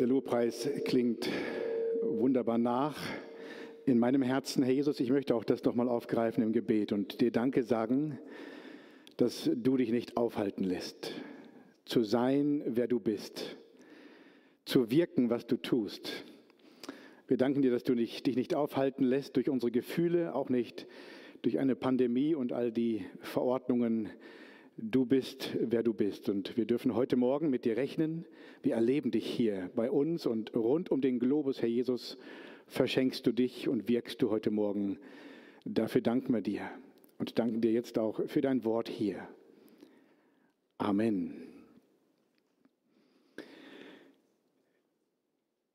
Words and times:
Der 0.00 0.06
Lobpreis 0.06 0.66
klingt 0.86 1.28
wunderbar 2.00 2.56
nach. 2.56 2.98
In 3.84 3.98
meinem 3.98 4.22
Herzen, 4.22 4.62
Herr 4.62 4.72
Jesus, 4.72 4.98
ich 4.98 5.10
möchte 5.10 5.34
auch 5.34 5.44
das 5.44 5.62
nochmal 5.62 5.90
aufgreifen 5.90 6.42
im 6.42 6.54
Gebet 6.54 6.92
und 6.92 7.20
dir 7.20 7.30
Danke 7.30 7.62
sagen, 7.64 8.18
dass 9.18 9.50
du 9.54 9.76
dich 9.76 9.90
nicht 9.90 10.16
aufhalten 10.16 10.64
lässt, 10.64 11.12
zu 11.84 12.02
sein, 12.02 12.62
wer 12.64 12.88
du 12.88 12.98
bist, 12.98 13.58
zu 14.64 14.90
wirken, 14.90 15.28
was 15.28 15.46
du 15.46 15.58
tust. 15.58 16.24
Wir 17.28 17.36
danken 17.36 17.60
dir, 17.60 17.70
dass 17.70 17.84
du 17.84 17.94
dich 17.94 18.24
nicht 18.24 18.54
aufhalten 18.54 19.04
lässt 19.04 19.36
durch 19.36 19.50
unsere 19.50 19.70
Gefühle, 19.70 20.34
auch 20.34 20.48
nicht 20.48 20.86
durch 21.42 21.58
eine 21.58 21.76
Pandemie 21.76 22.34
und 22.34 22.54
all 22.54 22.72
die 22.72 23.04
Verordnungen, 23.20 24.08
Du 24.82 25.04
bist, 25.04 25.50
wer 25.60 25.82
du 25.82 25.92
bist. 25.92 26.30
Und 26.30 26.56
wir 26.56 26.64
dürfen 26.64 26.94
heute 26.94 27.16
Morgen 27.16 27.50
mit 27.50 27.66
dir 27.66 27.76
rechnen. 27.76 28.24
Wir 28.62 28.76
erleben 28.76 29.10
dich 29.10 29.26
hier 29.26 29.70
bei 29.74 29.90
uns 29.90 30.24
und 30.24 30.54
rund 30.56 30.90
um 30.90 31.02
den 31.02 31.18
Globus, 31.18 31.60
Herr 31.60 31.68
Jesus, 31.68 32.16
verschenkst 32.66 33.26
du 33.26 33.32
dich 33.32 33.68
und 33.68 33.90
wirkst 33.90 34.22
du 34.22 34.30
heute 34.30 34.50
Morgen. 34.50 34.98
Dafür 35.66 36.00
danken 36.00 36.32
wir 36.32 36.40
dir 36.40 36.62
und 37.18 37.38
danken 37.38 37.60
dir 37.60 37.72
jetzt 37.72 37.98
auch 37.98 38.26
für 38.26 38.40
dein 38.40 38.64
Wort 38.64 38.88
hier. 38.88 39.28
Amen. 40.78 41.34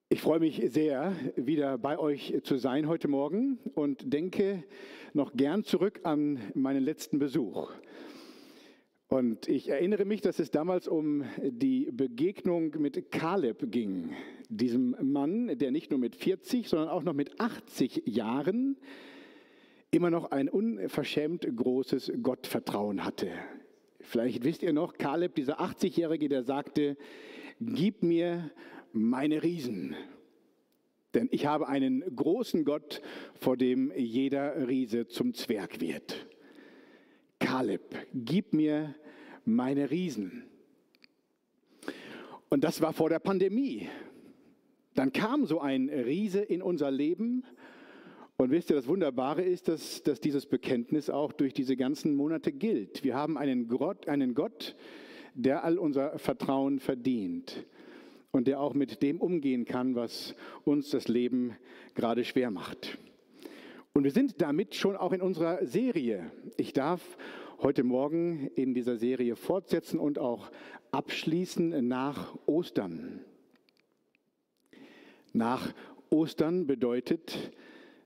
Ich 0.10 0.20
freue 0.20 0.40
mich 0.40 0.64
sehr, 0.72 1.16
wieder 1.36 1.78
bei 1.78 2.00
euch 2.00 2.40
zu 2.44 2.58
sein 2.58 2.88
heute 2.88 3.08
Morgen 3.08 3.60
und 3.76 4.12
denke 4.12 4.64
noch 5.14 5.34
gern 5.34 5.64
zurück 5.64 6.00
an 6.02 6.40
meinen 6.56 6.84
letzten 6.84 7.20
Besuch. 7.20 7.72
Und 9.08 9.48
ich 9.48 9.70
erinnere 9.70 10.04
mich, 10.04 10.22
dass 10.22 10.40
es 10.40 10.50
damals 10.50 10.88
um 10.88 11.24
die 11.42 11.90
Begegnung 11.92 12.76
mit 12.80 13.12
Kaleb 13.12 13.72
ging, 13.72 14.16
diesem 14.50 14.96
Mann, 15.02 15.58
der 15.60 15.72
nicht 15.72 15.92
nur 15.92 16.00
mit 16.00 16.16
40, 16.16 16.68
sondern 16.68 16.90
auch 16.90 17.04
noch 17.04 17.14
mit 17.14 17.40
80 17.40 18.04
Jahren 18.06 18.78
immer 19.92 20.10
noch 20.10 20.32
ein 20.32 20.50
unverschämt 20.50 21.48
großes 21.56 22.14
Gottvertrauen 22.22 23.06
hatte. 23.06 23.30
Vielleicht 24.02 24.44
wisst 24.44 24.64
ihr 24.64 24.74
noch, 24.74 24.98
Kaleb, 24.98 25.36
dieser 25.36 25.62
80-Jährige, 25.62 26.28
der 26.28 26.44
sagte, 26.44 26.98
gib 27.60 28.04
mir 28.04 28.52
meine 28.92 29.44
Riesen, 29.44 29.96
denn 31.14 31.30
ich 31.32 31.46
habe 31.46 31.68
einen 31.68 32.04
großen 32.16 32.66
Gott, 32.66 33.02
vor 33.36 33.56
dem 33.56 33.92
jeder 33.96 34.68
Riese 34.68 35.08
zum 35.08 35.34
Zwerg 35.34 35.80
wird. 35.80 36.28
Kaleb, 37.56 37.96
gib 38.14 38.52
mir 38.52 38.96
meine 39.46 39.90
Riesen. 39.90 40.44
Und 42.50 42.66
das 42.66 42.82
war 42.82 42.92
vor 42.92 43.08
der 43.08 43.20
Pandemie. 43.20 43.88
Dann 44.94 45.14
kam 45.14 45.46
so 45.46 45.62
ein 45.62 45.88
Riese 45.88 46.40
in 46.40 46.62
unser 46.62 46.92
Leben. 46.92 47.46
Und 48.36 48.52
wisst 48.52 48.72
ihr, 48.72 48.76
das 48.76 48.88
Wunderbare 48.88 49.42
ist, 49.42 49.70
dass, 49.70 50.04
dass 50.04 50.20
dieses 50.20 50.48
Bekenntnis 50.48 51.10
auch 51.10 51.32
durch 51.32 51.54
diese 51.54 51.78
ganzen 51.78 52.14
Monate 52.18 52.52
gilt. 52.52 53.06
Wir 53.06 53.16
haben 53.16 53.38
einen 53.38 53.70
Gott, 53.70 54.10
einen 54.10 54.36
Gott, 54.36 54.76
der 55.34 55.64
all 55.64 55.78
unser 55.78 56.20
Vertrauen 56.20 56.82
verdient 56.82 57.66
und 58.32 58.48
der 58.50 58.60
auch 58.60 58.74
mit 58.74 59.02
dem 59.02 59.22
umgehen 59.22 59.64
kann, 59.64 59.96
was 59.96 60.36
uns 60.66 60.90
das 60.90 61.08
Leben 61.08 61.56
gerade 61.94 62.26
schwer 62.26 62.52
macht. 62.52 62.98
Und 63.94 64.04
wir 64.04 64.12
sind 64.12 64.42
damit 64.42 64.76
schon 64.76 64.98
auch 64.98 65.14
in 65.14 65.22
unserer 65.22 65.66
Serie. 65.66 66.30
Ich 66.58 66.74
darf 66.74 67.18
heute 67.62 67.84
Morgen 67.84 68.48
in 68.56 68.74
dieser 68.74 68.98
Serie 68.98 69.36
fortsetzen 69.36 70.00
und 70.00 70.20
auch 70.20 70.52
abschließen 70.92 71.88
nach 71.88 72.38
Ostern. 72.46 73.22
Nach 75.34 75.74
Ostern 76.10 76.68
bedeutet, 76.68 77.52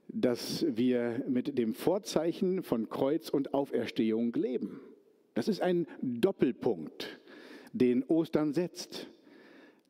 dass 0.08 0.64
wir 0.68 1.24
mit 1.28 1.58
dem 1.58 1.74
Vorzeichen 1.74 2.62
von 2.62 2.88
Kreuz 2.88 3.28
und 3.28 3.54
Auferstehung 3.54 4.32
leben. 4.34 4.80
Das 5.34 5.46
ist 5.46 5.60
ein 5.60 5.86
Doppelpunkt, 6.02 7.20
den 7.72 8.02
Ostern 8.04 8.52
setzt. 8.52 9.08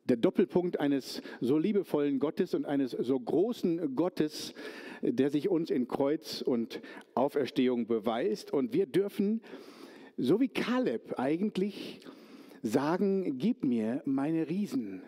Der 0.05 0.17
Doppelpunkt 0.17 0.79
eines 0.79 1.21
so 1.39 1.57
liebevollen 1.57 2.19
Gottes 2.19 2.53
und 2.53 2.65
eines 2.65 2.91
so 2.91 3.19
großen 3.19 3.95
Gottes, 3.95 4.53
der 5.01 5.29
sich 5.29 5.49
uns 5.49 5.69
in 5.69 5.87
Kreuz 5.87 6.41
und 6.41 6.81
Auferstehung 7.15 7.87
beweist. 7.87 8.51
Und 8.51 8.73
wir 8.73 8.87
dürfen, 8.87 9.41
so 10.17 10.39
wie 10.39 10.47
Kaleb 10.47 11.19
eigentlich, 11.19 12.01
sagen, 12.63 13.37
gib 13.37 13.63
mir 13.63 14.01
meine 14.05 14.49
Riesen 14.49 15.01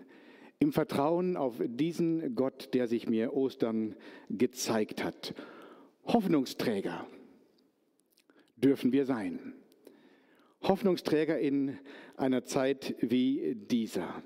im 0.59 0.71
Vertrauen 0.71 1.35
auf 1.35 1.55
diesen 1.65 2.35
Gott, 2.35 2.73
der 2.73 2.87
sich 2.87 3.07
mir 3.09 3.33
Ostern 3.33 3.95
gezeigt 4.29 5.03
hat. 5.03 5.33
Hoffnungsträger 6.05 7.05
dürfen 8.55 8.93
wir 8.93 9.05
sein. 9.05 9.53
Hoffnungsträger 10.61 11.37
in 11.37 11.77
einer 12.15 12.45
Zeit 12.45 12.95
wie 13.01 13.55
dieser. 13.55 14.23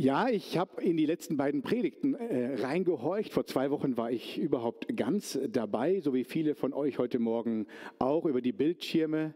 Ja, 0.00 0.28
ich 0.28 0.56
habe 0.56 0.80
in 0.80 0.96
die 0.96 1.06
letzten 1.06 1.36
beiden 1.36 1.62
Predigten 1.62 2.14
äh, 2.14 2.54
reingehorcht. 2.62 3.32
Vor 3.32 3.46
zwei 3.46 3.72
Wochen 3.72 3.96
war 3.96 4.12
ich 4.12 4.38
überhaupt 4.38 4.96
ganz 4.96 5.36
dabei, 5.50 5.98
so 5.98 6.14
wie 6.14 6.22
viele 6.22 6.54
von 6.54 6.72
euch 6.72 6.98
heute 6.98 7.18
Morgen 7.18 7.66
auch 7.98 8.24
über 8.24 8.40
die 8.40 8.52
Bildschirme. 8.52 9.34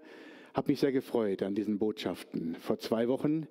Habe 0.55 0.71
mich 0.71 0.79
sehr 0.79 0.93
gefreut 0.93 1.43
an 1.43 1.57
diesen 1.57 1.81
Botschaften. 1.81 2.55
Vor 2.61 2.79
zwei 2.79 3.09
Wochen 3.09 3.49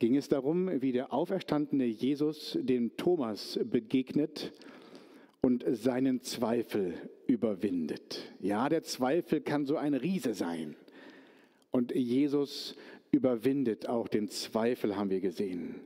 ging 0.00 0.18
es 0.18 0.28
darum, 0.28 0.82
wie 0.82 0.92
der 0.92 1.14
auferstandene 1.14 1.86
Jesus 1.86 2.58
dem 2.60 2.94
Thomas 2.98 3.58
begegnet 3.64 4.52
und 5.40 5.64
seinen 5.66 6.20
Zweifel 6.20 6.92
überwindet. 7.26 8.34
Ja, 8.38 8.68
der 8.68 8.82
Zweifel 8.82 9.40
kann 9.40 9.64
so 9.64 9.78
ein 9.78 9.94
Riese 9.94 10.34
sein. 10.34 10.76
Und 11.70 11.94
Jesus 11.94 12.76
überwindet 13.12 13.88
auch 13.88 14.08
den 14.08 14.28
Zweifel, 14.28 14.94
haben 14.96 15.08
wir 15.08 15.22
gesehen. 15.22 15.76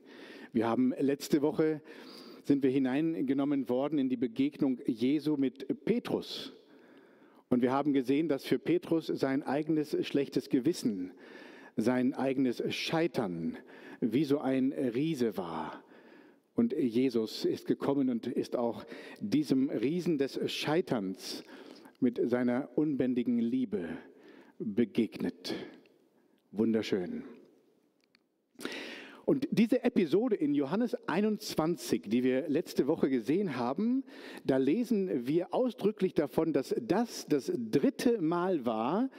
Wir 0.55 0.69
haben 0.69 0.95
letzte 1.01 1.43
Woche 1.43 1.83
sind 2.45 2.63
wir 2.63 2.71
hineingenommen 2.71 3.69
worden 3.69 3.99
in 3.99 4.09
die 4.09 4.17
Begegnung 4.17 4.79
Jesu 4.87 5.37
mit 5.37 5.85
Petrus. 5.85 6.53
Und 7.49 7.61
wir 7.61 7.73
haben 7.73 7.93
gesehen, 7.93 8.29
dass 8.29 8.45
für 8.45 8.61
Petrus 8.61 9.09
sein 9.09 9.43
eigenes 9.43 9.97
schlechtes 10.07 10.49
Gewissen, 10.51 11.11
sein 11.77 12.15
eigenes 12.15 12.63
Scheitern 12.73 13.59
wie 14.01 14.23
so 14.23 14.39
ein 14.39 14.73
Riese 14.73 15.37
war. 15.37 15.83
Und 16.55 16.73
Jesus 16.73 17.45
ist 17.45 17.67
gekommen 17.67 18.09
und 18.09 18.29
ist 18.29 18.55
auch 18.55 18.85
diesem 19.19 19.71
Riesen 19.71 20.19
des 20.19 20.39
Scheiterns 20.53 21.43
mit 21.99 22.31
seiner 22.31 22.69
unbändigen 22.77 23.41
Liebe 23.41 23.89
begegnet. 24.61 25.53
Wunderschön. 26.53 27.25
Und 29.25 29.49
diese 29.51 29.83
Episode 29.83 30.37
in 30.37 30.55
Johannes 30.55 30.97
21, 31.07 32.03
die 32.07 32.23
wir 32.23 32.49
letzte 32.49 32.87
Woche 32.87 33.09
gesehen 33.09 33.57
haben, 33.57 34.05
da 34.45 34.59
lesen 34.59 35.27
wir 35.27 35.55
ausdrücklich 35.55 36.15
davon, 36.15 36.53
dass 36.53 36.75
das 36.81 37.27
das 37.27 37.51
dritte 37.55 38.21
Mal 38.21 38.67
war, 38.67 39.11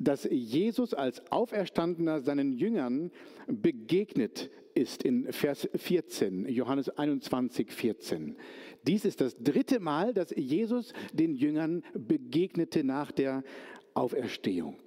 dass 0.00 0.24
Jesus 0.24 0.92
als 0.92 1.30
Auferstandener 1.30 2.20
seinen 2.20 2.52
Jüngern 2.52 3.10
begegnet 3.46 4.50
ist 4.74 5.04
in 5.04 5.32
Vers 5.32 5.68
14, 5.74 6.48
Johannes 6.48 6.88
21, 6.88 7.70
14. 7.70 8.36
Dies 8.86 9.04
ist 9.04 9.20
das 9.20 9.36
dritte 9.38 9.78
Mal, 9.78 10.12
dass 10.12 10.30
Jesus 10.30 10.92
den 11.12 11.34
Jüngern 11.34 11.84
begegnete 11.94 12.82
nach 12.82 13.12
der 13.12 13.44
Auferstehung. 13.94 14.80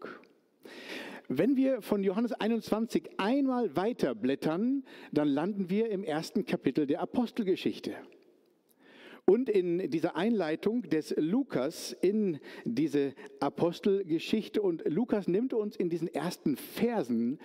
Wenn 1.30 1.58
wir 1.58 1.82
von 1.82 2.04
Johannes 2.04 2.32
21 2.32 3.10
einmal 3.18 3.76
weiter 3.76 4.16
blättern, 4.16 4.84
dann 5.12 5.28
landen 5.28 5.70
wir 5.70 5.90
im 5.90 6.04
ersten 6.04 6.46
Kapitel 6.46 6.88
der 6.88 7.02
Apostelgeschichte. 7.02 7.96
Und 9.30 9.50
in 9.50 9.92
dieser 9.92 10.16
Einleitung 10.16 10.84
des 10.84 11.14
Lukas 11.18 11.92
in 11.92 12.40
diese 12.64 13.14
Apostelgeschichte. 13.42 14.62
Und 14.62 14.84
Lukas 14.88 15.28
nimmt 15.28 15.54
uns 15.54 15.76
in 15.76 15.90
diesen 15.90 16.08
ersten 16.08 16.56
Versen 16.56 17.38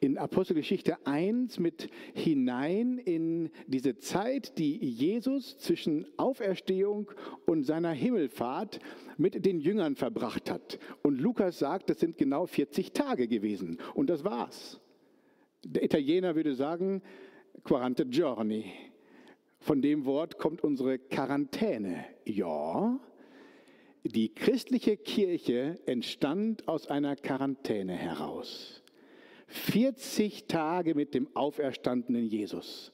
in 0.00 0.16
Apostelgeschichte 0.16 0.96
1 1.06 1.58
mit 1.58 1.90
hinein 2.14 2.96
in 2.96 3.50
diese 3.66 3.98
Zeit, 3.98 4.56
die 4.56 4.78
Jesus 4.78 5.58
zwischen 5.58 6.06
Auferstehung 6.16 7.10
und 7.44 7.64
seiner 7.64 7.92
Himmelfahrt 7.92 8.78
mit 9.18 9.44
den 9.44 9.60
Jüngern 9.60 9.94
verbracht 9.94 10.50
hat. 10.50 10.78
Und 11.02 11.20
Lukas 11.20 11.58
sagt, 11.58 11.90
das 11.90 12.00
sind 12.00 12.16
genau 12.16 12.46
40 12.46 12.92
Tage 12.92 13.28
gewesen. 13.28 13.76
Und 13.92 14.08
das 14.08 14.24
war's. 14.24 14.80
Der 15.66 15.82
Italiener 15.82 16.34
würde 16.34 16.54
sagen, 16.54 17.02
40 17.66 18.10
giorni. 18.10 18.72
Von 19.66 19.82
dem 19.82 20.04
Wort 20.04 20.38
kommt 20.38 20.62
unsere 20.62 20.96
Quarantäne. 20.96 22.04
Ja, 22.24 23.00
die 24.04 24.32
christliche 24.32 24.96
Kirche 24.96 25.80
entstand 25.86 26.68
aus 26.68 26.86
einer 26.86 27.16
Quarantäne 27.16 27.94
heraus. 27.94 28.84
40 29.48 30.46
Tage 30.46 30.94
mit 30.94 31.14
dem 31.14 31.34
auferstandenen 31.34 32.26
Jesus. 32.26 32.92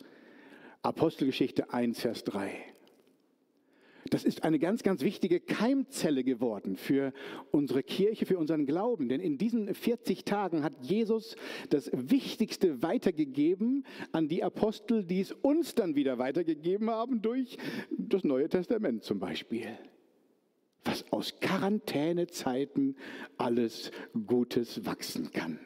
Apostelgeschichte 0.81 1.75
1, 1.75 2.01
Vers 2.01 2.25
3. 2.25 2.72
Das 4.11 4.25
ist 4.25 4.43
eine 4.43 4.59
ganz, 4.59 4.83
ganz 4.83 5.03
wichtige 5.03 5.41
Keimzelle 5.41 6.25
geworden 6.25 6.77
für 6.77 7.13
unsere 7.51 7.83
Kirche, 7.83 8.27
für 8.27 8.37
unseren 8.37 8.67
Glauben. 8.67 9.09
Denn 9.09 9.21
in 9.21 9.39
diesen 9.39 9.73
40 9.73 10.25
Tagen 10.25 10.65
hat 10.65 10.73
Jesus 10.81 11.37
das 11.71 11.91
Wichtigste 11.93 12.83
weitergegeben 12.83 13.87
an 14.11 14.29
die 14.29 14.43
Apostel, 14.43 15.05
die 15.05 15.21
es 15.21 15.33
uns 15.33 15.75
dann 15.75 15.95
wieder 15.95 16.19
weitergegeben 16.19 16.91
haben 16.91 17.23
durch 17.23 17.57
das 17.97 18.25
Neue 18.25 18.49
Testament 18.49 19.05
zum 19.05 19.21
Beispiel. 19.21 19.69
Was 20.85 21.05
aus 21.13 21.39
Quarantänezeiten 21.39 22.97
alles 23.39 23.93
Gutes 24.27 24.85
wachsen 24.85 25.31
kann. 25.31 25.61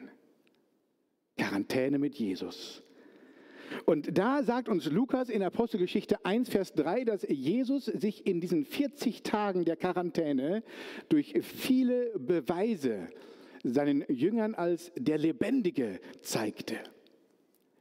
Quarantäne 1.37 1.97
mit 1.97 2.15
Jesus. 2.15 2.83
Und 3.85 4.17
da 4.17 4.43
sagt 4.43 4.69
uns 4.69 4.85
Lukas 4.85 5.29
in 5.29 5.43
Apostelgeschichte 5.43 6.25
1, 6.25 6.49
Vers 6.49 6.73
3, 6.73 7.05
dass 7.05 7.25
Jesus 7.27 7.85
sich 7.85 8.25
in 8.25 8.41
diesen 8.41 8.65
40 8.65 9.23
Tagen 9.23 9.65
der 9.65 9.75
Quarantäne 9.75 10.63
durch 11.09 11.33
viele 11.41 12.11
Beweise 12.17 13.07
seinen 13.63 14.05
Jüngern 14.07 14.55
als 14.55 14.91
der 14.95 15.17
Lebendige 15.17 15.99
zeigte 16.21 16.77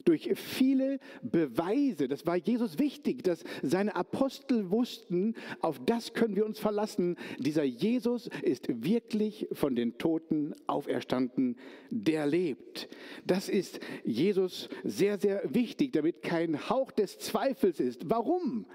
durch 0.07 0.31
viele 0.35 0.99
Beweise. 1.23 2.09
Das 2.09 2.27
war 2.27 2.37
Jesus 2.37 2.79
wichtig, 2.79 3.23
dass 3.23 3.45
seine 3.63 3.95
Apostel 3.95 4.71
wussten, 4.71 5.35
auf 5.61 5.79
das 5.85 6.15
können 6.15 6.37
wir 6.37 6.47
uns 6.47 6.59
verlassen. 6.59 7.17
Dieser 7.39 7.65
Jesus 7.65 8.31
ist 8.43 8.85
wirklich 8.85 9.49
von 9.53 9.77
den 9.77 9.99
Toten 9.99 10.55
auferstanden, 10.67 11.57
der 11.91 12.27
lebt. 12.27 12.89
Das 13.27 13.49
ist 13.49 13.81
Jesus 14.05 14.69
sehr, 14.85 15.19
sehr 15.19 15.43
wichtig, 15.53 15.93
damit 15.93 16.23
kein 16.23 16.71
Hauch 16.71 16.93
des 16.93 17.19
Zweifels 17.19 17.81
ist. 17.81 18.09
Warum? 18.09 18.67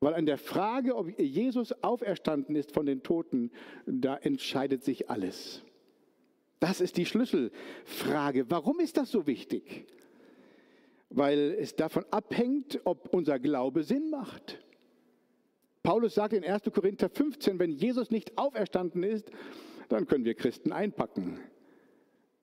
Weil 0.00 0.14
an 0.14 0.26
der 0.26 0.38
Frage, 0.38 0.96
ob 0.96 1.16
Jesus 1.20 1.72
auferstanden 1.82 2.56
ist 2.56 2.72
von 2.72 2.86
den 2.86 3.02
Toten, 3.04 3.52
da 3.86 4.16
entscheidet 4.16 4.82
sich 4.82 5.10
alles. 5.10 5.62
Das 6.62 6.80
ist 6.80 6.96
die 6.96 7.06
Schlüsselfrage. 7.06 8.48
Warum 8.48 8.78
ist 8.78 8.96
das 8.96 9.10
so 9.10 9.26
wichtig? 9.26 9.84
Weil 11.10 11.56
es 11.58 11.74
davon 11.74 12.04
abhängt, 12.12 12.80
ob 12.84 13.12
unser 13.12 13.40
Glaube 13.40 13.82
Sinn 13.82 14.10
macht. 14.10 14.64
Paulus 15.82 16.14
sagt 16.14 16.34
in 16.34 16.44
1. 16.44 16.62
Korinther 16.72 17.08
15, 17.08 17.58
wenn 17.58 17.72
Jesus 17.72 18.12
nicht 18.12 18.38
auferstanden 18.38 19.02
ist, 19.02 19.28
dann 19.88 20.06
können 20.06 20.24
wir 20.24 20.34
Christen 20.34 20.70
einpacken. 20.70 21.40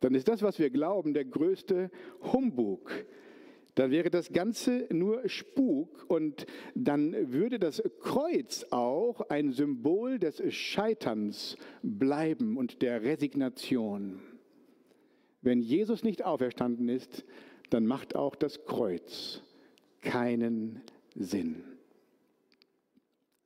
Dann 0.02 0.14
ist 0.14 0.28
das, 0.28 0.42
was 0.42 0.60
wir 0.60 0.70
glauben, 0.70 1.14
der 1.14 1.24
größte 1.24 1.90
Humbug. 2.34 2.92
Dann 3.76 3.92
wäre 3.92 4.10
das 4.10 4.34
Ganze 4.34 4.88
nur 4.92 5.28
Spuk 5.30 6.06
und 6.10 6.46
dann 6.76 7.32
würde 7.32 7.60
das 7.60 7.82
Kreuz 8.02 8.66
auch 8.72 9.22
ein 9.30 9.52
Symbol 9.52 10.20
des 10.20 10.42
Scheiterns 10.54 11.56
bleiben 11.82 12.58
und 12.58 12.82
der 12.82 13.04
Resignation. 13.04 14.20
Wenn 15.42 15.62
Jesus 15.62 16.04
nicht 16.04 16.26
auferstanden 16.26 16.90
ist, 16.90 17.24
dann 17.70 17.86
macht 17.86 18.16
auch 18.16 18.36
das 18.36 18.66
Kreuz 18.66 19.42
keinen 20.02 20.82
Sinn. 21.16 21.64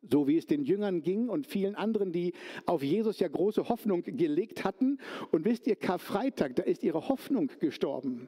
So 0.09 0.27
wie 0.27 0.37
es 0.37 0.47
den 0.47 0.63
Jüngern 0.63 1.01
ging 1.01 1.29
und 1.29 1.47
vielen 1.47 1.75
anderen, 1.75 2.11
die 2.11 2.33
auf 2.65 2.83
Jesus 2.83 3.19
ja 3.19 3.27
große 3.27 3.69
Hoffnung 3.69 4.03
gelegt 4.03 4.63
hatten. 4.65 4.97
Und 5.31 5.45
wisst 5.45 5.65
ihr, 5.65 5.77
Karfreitag, 5.77 6.55
da 6.57 6.63
ist 6.63 6.83
ihre 6.83 7.07
Hoffnung 7.07 7.49
gestorben. 7.59 8.27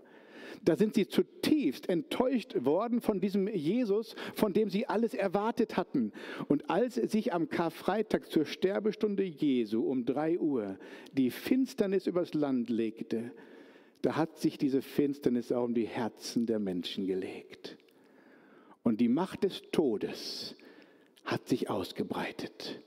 Da 0.64 0.76
sind 0.76 0.96
sie 0.96 1.08
zutiefst 1.08 1.90
enttäuscht 1.90 2.56
worden 2.66 3.02
von 3.02 3.20
diesem 3.20 3.48
Jesus, 3.48 4.16
von 4.34 4.54
dem 4.54 4.70
sie 4.70 4.88
alles 4.88 5.14
erwartet 5.14 5.78
hatten. 5.78 6.12
Und 6.48 6.70
als 6.70 6.96
sich 6.96 7.34
am 7.34 7.50
Karfreitag 7.50 8.30
zur 8.30 8.46
Sterbestunde 8.46 9.24
Jesu 9.24 9.82
um 9.82 10.06
drei 10.06 10.40
Uhr 10.40 10.78
die 11.14 11.32
Finsternis 11.32 12.08
übers 12.08 12.34
Land 12.34 12.70
legte, 12.70 13.32
da 14.02 14.16
hat 14.16 14.38
sich 14.38 14.58
diese 14.58 14.82
Finsternis 14.82 15.52
auch 15.52 15.64
um 15.64 15.74
die 15.74 15.88
Herzen 15.88 16.46
der 16.46 16.60
Menschen 16.60 17.08
gelegt. 17.08 17.78
Und 18.84 19.02
die 19.02 19.10
Macht 19.10 19.44
des 19.44 19.64
Todes 19.72 20.56
hat 21.24 21.48
sich 21.48 21.72
ausgebreitet. 21.72 22.82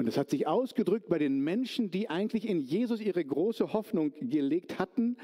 Und 0.00 0.08
es 0.08 0.16
hat 0.16 0.30
sich 0.30 0.46
ausgedrückt 0.46 1.10
bei 1.10 1.18
den 1.18 1.40
Menschen, 1.40 1.90
die 1.90 2.08
eigentlich 2.08 2.48
in 2.48 2.58
Jesus 2.58 3.02
ihre 3.02 3.22
große 3.22 3.74
Hoffnung 3.74 4.14
gelegt 4.18 4.78
hatten. 4.78 5.18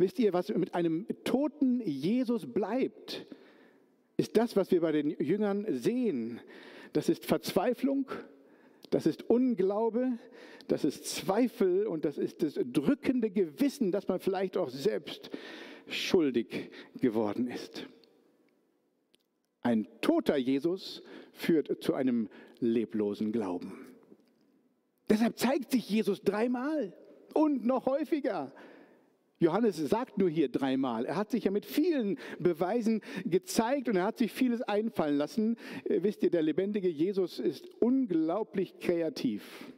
Wisst 0.00 0.18
ihr, 0.18 0.32
was 0.32 0.48
mit 0.48 0.74
einem 0.74 1.06
toten 1.24 1.82
Jesus 1.82 2.50
bleibt, 2.50 3.26
ist 4.16 4.34
das, 4.38 4.56
was 4.56 4.70
wir 4.70 4.80
bei 4.80 4.92
den 4.92 5.10
Jüngern 5.10 5.66
sehen. 5.68 6.40
Das 6.94 7.10
ist 7.10 7.26
Verzweiflung, 7.26 8.10
das 8.88 9.04
ist 9.04 9.28
Unglaube, 9.28 10.12
das 10.68 10.86
ist 10.86 11.04
Zweifel 11.04 11.86
und 11.86 12.06
das 12.06 12.16
ist 12.16 12.42
das 12.42 12.58
drückende 12.64 13.28
Gewissen, 13.28 13.92
dass 13.92 14.08
man 14.08 14.20
vielleicht 14.20 14.56
auch 14.56 14.70
selbst 14.70 15.28
schuldig 15.86 16.70
geworden 16.98 17.46
ist. 17.46 17.86
Ein 19.60 19.86
toter 20.00 20.38
Jesus 20.38 21.02
führt 21.34 21.82
zu 21.82 21.92
einem 21.92 22.30
leblosen 22.58 23.32
Glauben. 23.32 23.86
Deshalb 25.10 25.36
zeigt 25.38 25.72
sich 25.72 25.90
Jesus 25.90 26.22
dreimal 26.22 26.94
und 27.34 27.66
noch 27.66 27.84
häufiger. 27.84 28.54
Johannes 29.40 29.78
sagt 29.78 30.18
nur 30.18 30.28
hier 30.28 30.50
dreimal. 30.50 31.06
Er 31.06 31.16
hat 31.16 31.30
sich 31.30 31.44
ja 31.44 31.50
mit 31.50 31.64
vielen 31.64 32.18
Beweisen 32.38 33.00
gezeigt 33.24 33.88
und 33.88 33.96
er 33.96 34.04
hat 34.04 34.18
sich 34.18 34.32
vieles 34.32 34.60
einfallen 34.60 35.16
lassen. 35.16 35.56
Äh, 35.84 36.02
wisst 36.02 36.22
ihr, 36.22 36.30
der 36.30 36.42
lebendige 36.42 36.88
Jesus 36.88 37.38
ist 37.38 37.66
unglaublich 37.80 38.78
kreativ. 38.80 39.72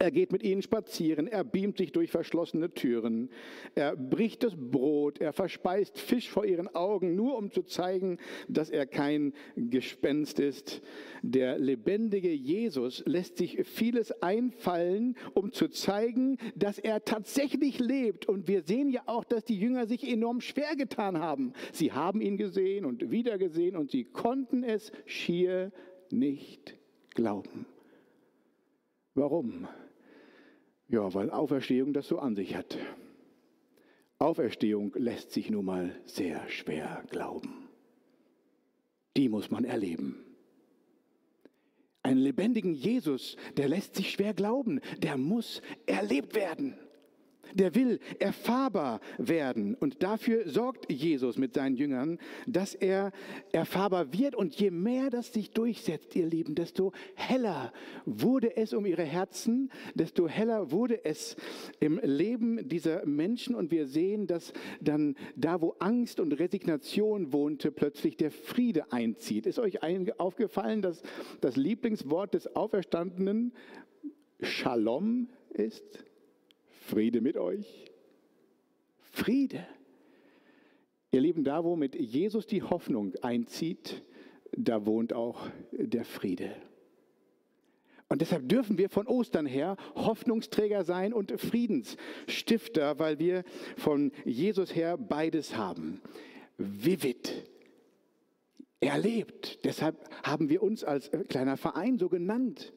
Er 0.00 0.12
geht 0.12 0.30
mit 0.30 0.44
ihnen 0.44 0.62
spazieren, 0.62 1.26
er 1.26 1.42
beamt 1.42 1.78
sich 1.78 1.90
durch 1.90 2.12
verschlossene 2.12 2.72
Türen, 2.72 3.30
er 3.74 3.96
bricht 3.96 4.44
das 4.44 4.54
Brot, 4.56 5.20
er 5.20 5.32
verspeist 5.32 5.98
Fisch 5.98 6.30
vor 6.30 6.44
ihren 6.44 6.72
Augen, 6.72 7.16
nur 7.16 7.36
um 7.36 7.50
zu 7.50 7.64
zeigen, 7.64 8.18
dass 8.48 8.70
er 8.70 8.86
kein 8.86 9.32
Gespenst 9.56 10.38
ist. 10.38 10.82
Der 11.22 11.58
lebendige 11.58 12.30
Jesus 12.30 13.02
lässt 13.06 13.38
sich 13.38 13.66
vieles 13.66 14.12
einfallen, 14.22 15.16
um 15.34 15.50
zu 15.50 15.66
zeigen, 15.66 16.38
dass 16.54 16.78
er 16.78 17.04
tatsächlich 17.04 17.80
lebt. 17.80 18.26
Und 18.26 18.46
wir 18.46 18.62
sehen 18.62 18.90
ja 18.90 19.02
auch, 19.06 19.24
dass 19.24 19.44
die 19.44 19.58
Jünger 19.58 19.86
sich 19.88 20.08
enorm 20.08 20.40
schwer 20.40 20.76
getan 20.76 21.18
haben. 21.18 21.54
Sie 21.72 21.90
haben 21.90 22.20
ihn 22.20 22.36
gesehen 22.36 22.84
und 22.84 23.10
wieder 23.10 23.36
gesehen 23.36 23.76
und 23.76 23.90
sie 23.90 24.04
konnten 24.04 24.62
es 24.62 24.92
schier 25.06 25.72
nicht 26.10 26.76
glauben. 27.14 27.66
Warum? 29.14 29.66
Ja, 30.88 31.12
weil 31.14 31.30
Auferstehung 31.30 31.92
das 31.92 32.08
so 32.08 32.18
an 32.18 32.34
sich 32.34 32.54
hat. 32.56 32.78
Auferstehung 34.18 34.92
lässt 34.94 35.32
sich 35.32 35.50
nun 35.50 35.64
mal 35.64 35.94
sehr 36.04 36.48
schwer 36.48 37.04
glauben. 37.10 37.68
Die 39.16 39.28
muss 39.28 39.50
man 39.50 39.64
erleben. 39.64 40.24
Einen 42.02 42.20
lebendigen 42.20 42.72
Jesus, 42.74 43.36
der 43.56 43.68
lässt 43.68 43.96
sich 43.96 44.10
schwer 44.10 44.32
glauben, 44.32 44.80
der 44.98 45.18
muss 45.18 45.60
erlebt 45.86 46.34
werden 46.34 46.78
der 47.54 47.74
will 47.74 48.00
erfahrbar 48.18 49.00
werden. 49.18 49.74
Und 49.74 50.02
dafür 50.02 50.48
sorgt 50.48 50.90
Jesus 50.90 51.38
mit 51.38 51.54
seinen 51.54 51.76
Jüngern, 51.76 52.18
dass 52.46 52.74
er 52.74 53.12
erfahrbar 53.52 54.12
wird. 54.12 54.34
Und 54.34 54.54
je 54.54 54.70
mehr 54.70 55.10
das 55.10 55.32
sich 55.32 55.50
durchsetzt, 55.50 56.14
ihr 56.16 56.26
Lieben, 56.26 56.54
desto 56.54 56.92
heller 57.14 57.72
wurde 58.04 58.56
es 58.56 58.72
um 58.72 58.86
ihre 58.86 59.04
Herzen, 59.04 59.70
desto 59.94 60.28
heller 60.28 60.70
wurde 60.70 61.04
es 61.04 61.36
im 61.80 62.00
Leben 62.02 62.68
dieser 62.68 63.06
Menschen. 63.06 63.54
Und 63.54 63.70
wir 63.70 63.86
sehen, 63.86 64.26
dass 64.26 64.52
dann 64.80 65.16
da, 65.36 65.60
wo 65.60 65.74
Angst 65.78 66.20
und 66.20 66.32
Resignation 66.32 67.32
wohnte, 67.32 67.70
plötzlich 67.70 68.16
der 68.16 68.30
Friede 68.30 68.92
einzieht. 68.92 69.46
Ist 69.46 69.58
euch 69.58 69.78
aufgefallen, 70.18 70.82
dass 70.82 71.02
das 71.40 71.56
Lieblingswort 71.56 72.34
des 72.34 72.54
Auferstandenen 72.54 73.52
Shalom 74.40 75.28
ist? 75.50 76.07
Friede 76.88 77.20
mit 77.20 77.36
euch. 77.36 77.84
Friede. 79.12 79.66
Ihr 81.12 81.20
Lieben, 81.20 81.44
da 81.44 81.62
wo 81.62 81.76
mit 81.76 81.94
Jesus 81.94 82.46
die 82.46 82.62
Hoffnung 82.62 83.14
einzieht, 83.20 84.02
da 84.56 84.86
wohnt 84.86 85.12
auch 85.12 85.48
der 85.72 86.06
Friede. 86.06 86.56
Und 88.08 88.22
deshalb 88.22 88.48
dürfen 88.48 88.78
wir 88.78 88.88
von 88.88 89.06
Ostern 89.06 89.44
her 89.44 89.76
Hoffnungsträger 89.96 90.82
sein 90.82 91.12
und 91.12 91.38
Friedensstifter, 91.38 92.98
weil 92.98 93.18
wir 93.18 93.44
von 93.76 94.10
Jesus 94.24 94.74
her 94.74 94.96
beides 94.96 95.58
haben. 95.58 96.00
Vivid. 96.56 97.44
Er 98.80 98.96
lebt. 98.96 99.62
Deshalb 99.66 100.08
haben 100.22 100.48
wir 100.48 100.62
uns 100.62 100.84
als 100.84 101.10
kleiner 101.28 101.58
Verein 101.58 101.98
so 101.98 102.08
genannt. 102.08 102.72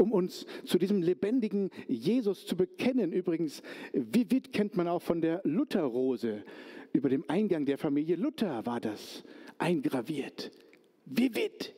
Um 0.00 0.12
uns 0.12 0.46
zu 0.64 0.78
diesem 0.78 1.02
lebendigen 1.02 1.70
Jesus 1.86 2.46
zu 2.46 2.56
bekennen. 2.56 3.12
Übrigens, 3.12 3.62
Vivid 3.92 4.52
kennt 4.52 4.76
man 4.76 4.88
auch 4.88 5.02
von 5.02 5.20
der 5.20 5.40
Lutherrose. 5.44 6.42
Über 6.92 7.08
dem 7.08 7.24
Eingang 7.28 7.66
der 7.66 7.78
Familie 7.78 8.16
Luther 8.16 8.64
war 8.66 8.80
das 8.80 9.22
eingraviert. 9.58 10.50
Vivid. 11.04 11.74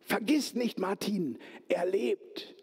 Vergiss 0.00 0.54
nicht, 0.54 0.78
Martin, 0.78 1.38
er 1.68 1.84
lebt. 1.86 2.54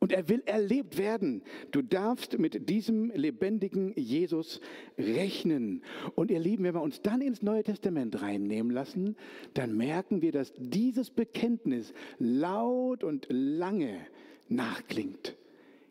Und 0.00 0.12
er 0.12 0.28
will 0.30 0.42
erlebt 0.46 0.96
werden. 0.96 1.42
Du 1.70 1.82
darfst 1.82 2.38
mit 2.38 2.70
diesem 2.70 3.10
lebendigen 3.10 3.92
Jesus 3.96 4.60
rechnen. 4.98 5.82
Und 6.14 6.30
ihr 6.30 6.40
Lieben, 6.40 6.64
wenn 6.64 6.74
wir 6.74 6.82
uns 6.82 7.02
dann 7.02 7.20
ins 7.20 7.42
Neue 7.42 7.62
Testament 7.62 8.22
reinnehmen 8.22 8.72
lassen, 8.72 9.14
dann 9.52 9.76
merken 9.76 10.22
wir, 10.22 10.32
dass 10.32 10.54
dieses 10.56 11.10
Bekenntnis 11.10 11.92
laut 12.18 13.04
und 13.04 13.26
lange 13.28 13.98
nachklingt. 14.48 15.36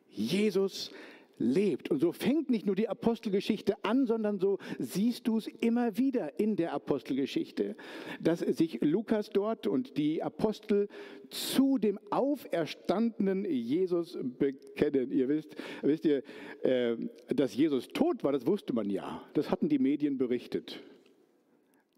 Jesus 0.09 0.91
lebt. 1.39 1.89
Und 1.89 2.00
so 2.00 2.12
fängt 2.12 2.50
nicht 2.50 2.65
nur 2.65 2.75
die 2.75 2.89
Apostelgeschichte 2.89 3.84
an, 3.84 4.05
sondern 4.05 4.38
so 4.38 4.60
siehst 4.77 5.27
du 5.27 5.38
es 5.38 5.48
immer 5.48 5.98
wieder 5.98 6.39
in 6.39 6.55
der 6.55 6.74
Apostelgeschichte, 6.74 7.75
dass 8.19 8.39
sich 8.39 8.79
Lukas 8.81 9.29
dort 9.29 9.65
und 9.65 9.98
die 9.98 10.22
Apostel 10.22 10.89
zu 11.29 11.77
dem 11.77 11.98
auferstandenen 12.12 13.46
Jesus 13.46 14.17
bekennen. 14.22 15.12
Ihr 15.12 15.29
wisst, 15.29 15.55
wisst 15.81 16.05
ihr, 16.05 16.24
äh, 16.63 16.98
dass 17.34 17.55
Jesus 17.55 17.88
tot 17.88 18.24
war, 18.24 18.31
das 18.31 18.46
wusste 18.46 18.74
man 18.74 18.89
ja. 18.89 19.24
Das 19.34 19.50
hatten 19.50 19.69
die 19.69 19.79
Medien 19.79 20.17
berichtet. 20.17 20.81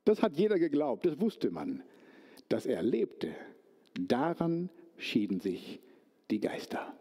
Das 0.06 0.22
hat 0.22 0.38
jeder 0.38 0.60
geglaubt, 0.60 1.06
das 1.06 1.20
wusste 1.20 1.52
man. 1.52 1.84
Dass 2.50 2.66
er 2.66 2.84
lebte, 2.84 3.30
daran 4.00 4.70
schieden 4.98 5.40
sich 5.40 5.80
die 6.30 6.40
Geister. 6.40 6.94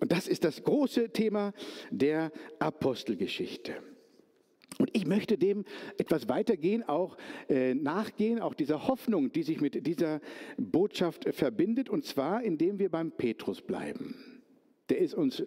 Und 0.00 0.12
das 0.12 0.28
ist 0.28 0.44
das 0.44 0.62
große 0.62 1.10
Thema 1.10 1.52
der 1.90 2.30
Apostelgeschichte. 2.58 3.74
Und 4.78 4.90
ich 4.92 5.06
möchte 5.06 5.38
dem 5.38 5.64
etwas 5.96 6.28
weitergehen, 6.28 6.84
auch 6.84 7.16
äh, 7.48 7.74
nachgehen, 7.74 8.38
auch 8.38 8.54
dieser 8.54 8.86
Hoffnung, 8.86 9.32
die 9.32 9.42
sich 9.42 9.60
mit 9.60 9.86
dieser 9.86 10.20
Botschaft 10.56 11.34
verbindet, 11.34 11.88
und 11.88 12.04
zwar 12.04 12.44
indem 12.44 12.78
wir 12.78 12.90
beim 12.90 13.10
Petrus 13.10 13.60
bleiben. 13.60 14.14
Der 14.88 14.98
ist 14.98 15.14
uns 15.14 15.42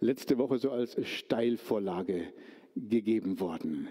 letzte 0.00 0.38
Woche 0.38 0.58
so 0.58 0.70
als 0.70 0.96
Steilvorlage 1.06 2.32
gegeben 2.76 3.40
worden. 3.40 3.88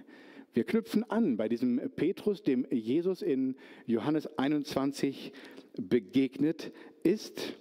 Wir 0.53 0.63
knüpfen 0.63 1.03
an 1.09 1.35
bei 1.35 1.49
diesem 1.49 1.81
Petrus, 1.95 2.41
dem 2.41 2.65
Jesus 2.71 3.21
in 3.21 3.55
Johannes 3.85 4.37
21 4.37 5.33
begegnet 5.77 6.71
ist. 7.03 7.55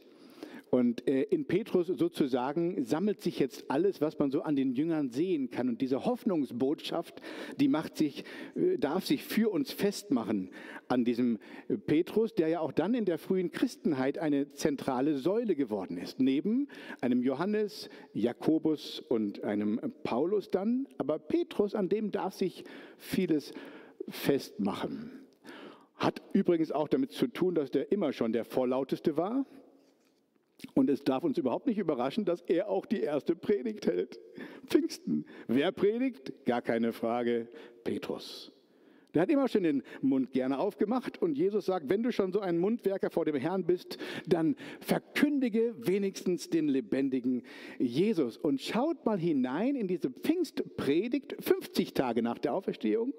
Und 0.74 1.06
äh, 1.06 1.22
in 1.22 1.44
Petrus 1.44 1.86
sozusagen 1.86 2.82
sammelt 2.82 3.22
sich 3.22 3.38
jetzt 3.38 3.70
alles, 3.70 4.00
was 4.00 4.18
man 4.18 4.32
so 4.32 4.42
an 4.42 4.56
den 4.56 4.72
Jüngern 4.72 5.08
sehen 5.08 5.48
kann. 5.48 5.68
Und 5.68 5.80
diese 5.80 6.04
Hoffnungsbotschaft, 6.04 7.22
die 7.60 7.68
macht 7.68 7.96
sich, 7.96 8.24
äh, 8.56 8.76
darf 8.76 9.06
sich 9.06 9.22
für 9.22 9.52
uns 9.52 9.70
festmachen 9.70 10.50
an 10.88 11.04
diesem 11.04 11.38
äh, 11.68 11.76
Petrus, 11.76 12.34
der 12.34 12.48
ja 12.48 12.58
auch 12.58 12.72
dann 12.72 12.94
in 12.94 13.04
der 13.04 13.18
frühen 13.18 13.52
Christenheit 13.52 14.18
eine 14.18 14.50
zentrale 14.50 15.16
Säule 15.16 15.54
geworden 15.54 15.96
ist. 15.96 16.18
Neben 16.18 16.66
einem 17.00 17.22
Johannes, 17.22 17.88
Jakobus 18.12 18.98
und 18.98 19.44
einem 19.44 19.80
Paulus 20.02 20.50
dann. 20.50 20.88
Aber 20.98 21.20
Petrus, 21.20 21.76
an 21.76 21.88
dem 21.88 22.10
darf 22.10 22.34
sich 22.34 22.64
vieles 22.98 23.52
festmachen. 24.08 25.12
Hat 25.94 26.20
übrigens 26.32 26.72
auch 26.72 26.88
damit 26.88 27.12
zu 27.12 27.28
tun, 27.28 27.54
dass 27.54 27.70
der 27.70 27.92
immer 27.92 28.12
schon 28.12 28.32
der 28.32 28.44
Vorlauteste 28.44 29.16
war. 29.16 29.46
Und 30.74 30.88
es 30.88 31.02
darf 31.04 31.24
uns 31.24 31.38
überhaupt 31.38 31.66
nicht 31.66 31.78
überraschen, 31.78 32.24
dass 32.24 32.40
er 32.42 32.68
auch 32.68 32.86
die 32.86 33.00
erste 33.00 33.34
Predigt 33.36 33.86
hält. 33.86 34.20
Pfingsten. 34.66 35.26
Wer 35.46 35.72
predigt? 35.72 36.32
Gar 36.46 36.62
keine 36.62 36.92
Frage. 36.92 37.48
Petrus. 37.84 38.52
Der 39.14 39.22
hat 39.22 39.30
immer 39.30 39.46
schon 39.46 39.62
den 39.62 39.82
Mund 40.02 40.32
gerne 40.32 40.58
aufgemacht 40.58 41.22
und 41.22 41.38
Jesus 41.38 41.66
sagt, 41.66 41.88
wenn 41.88 42.02
du 42.02 42.10
schon 42.10 42.32
so 42.32 42.40
ein 42.40 42.58
Mundwerker 42.58 43.10
vor 43.10 43.24
dem 43.24 43.36
Herrn 43.36 43.64
bist, 43.64 43.96
dann 44.26 44.56
verkündige 44.80 45.74
wenigstens 45.78 46.50
den 46.50 46.68
lebendigen 46.68 47.42
Jesus. 47.78 48.36
Und 48.36 48.60
schaut 48.60 49.06
mal 49.06 49.18
hinein 49.18 49.76
in 49.76 49.86
diese 49.86 50.10
Pfingstpredigt, 50.10 51.36
50 51.38 51.94
Tage 51.94 52.22
nach 52.22 52.38
der 52.38 52.54
Auferstehung. 52.54 53.14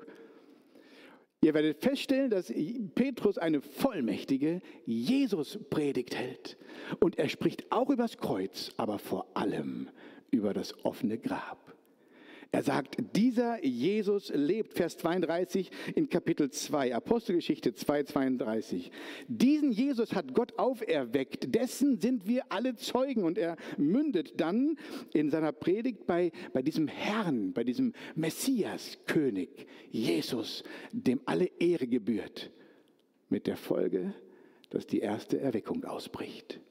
Ihr 1.41 1.53
werdet 1.53 1.83
feststellen, 1.83 2.31
dass 2.31 2.51
Petrus 2.95 3.37
eine 3.37 3.61
vollmächtige 3.61 4.61
Jesus-Predigt 4.85 6.15
hält. 6.15 6.57
Und 6.99 7.19
er 7.19 7.29
spricht 7.29 7.71
auch 7.71 7.89
über 7.89 8.03
das 8.03 8.17
Kreuz, 8.17 8.71
aber 8.77 8.97
vor 8.97 9.27
allem 9.35 9.89
über 10.31 10.53
das 10.53 10.83
offene 10.83 11.17
Grab. 11.17 11.74
Er 12.55 12.63
sagt, 12.63 12.95
dieser 13.17 13.61
Jesus 13.65 14.31
lebt, 14.33 14.75
Vers 14.75 14.95
32 14.99 15.69
in 15.93 16.07
Kapitel 16.07 16.49
2, 16.49 16.95
Apostelgeschichte 16.95 17.73
2, 17.73 18.03
32. 18.03 18.91
Diesen 19.27 19.73
Jesus 19.73 20.15
hat 20.15 20.33
Gott 20.33 20.57
auferweckt, 20.57 21.53
dessen 21.53 21.99
sind 21.99 22.29
wir 22.29 22.43
alle 22.47 22.77
Zeugen. 22.77 23.25
Und 23.25 23.37
er 23.37 23.57
mündet 23.75 24.39
dann 24.39 24.77
in 25.13 25.29
seiner 25.29 25.51
Predigt 25.51 26.07
bei, 26.07 26.31
bei 26.53 26.61
diesem 26.61 26.87
Herrn, 26.87 27.51
bei 27.51 27.65
diesem 27.65 27.91
Messias, 28.15 28.99
König, 29.05 29.67
Jesus, 29.91 30.63
dem 30.93 31.19
alle 31.25 31.49
Ehre 31.59 31.87
gebührt. 31.87 32.51
Mit 33.27 33.47
der 33.47 33.57
Folge, 33.57 34.13
dass 34.69 34.87
die 34.87 34.99
erste 34.99 35.41
Erweckung 35.41 35.83
ausbricht. 35.83 36.61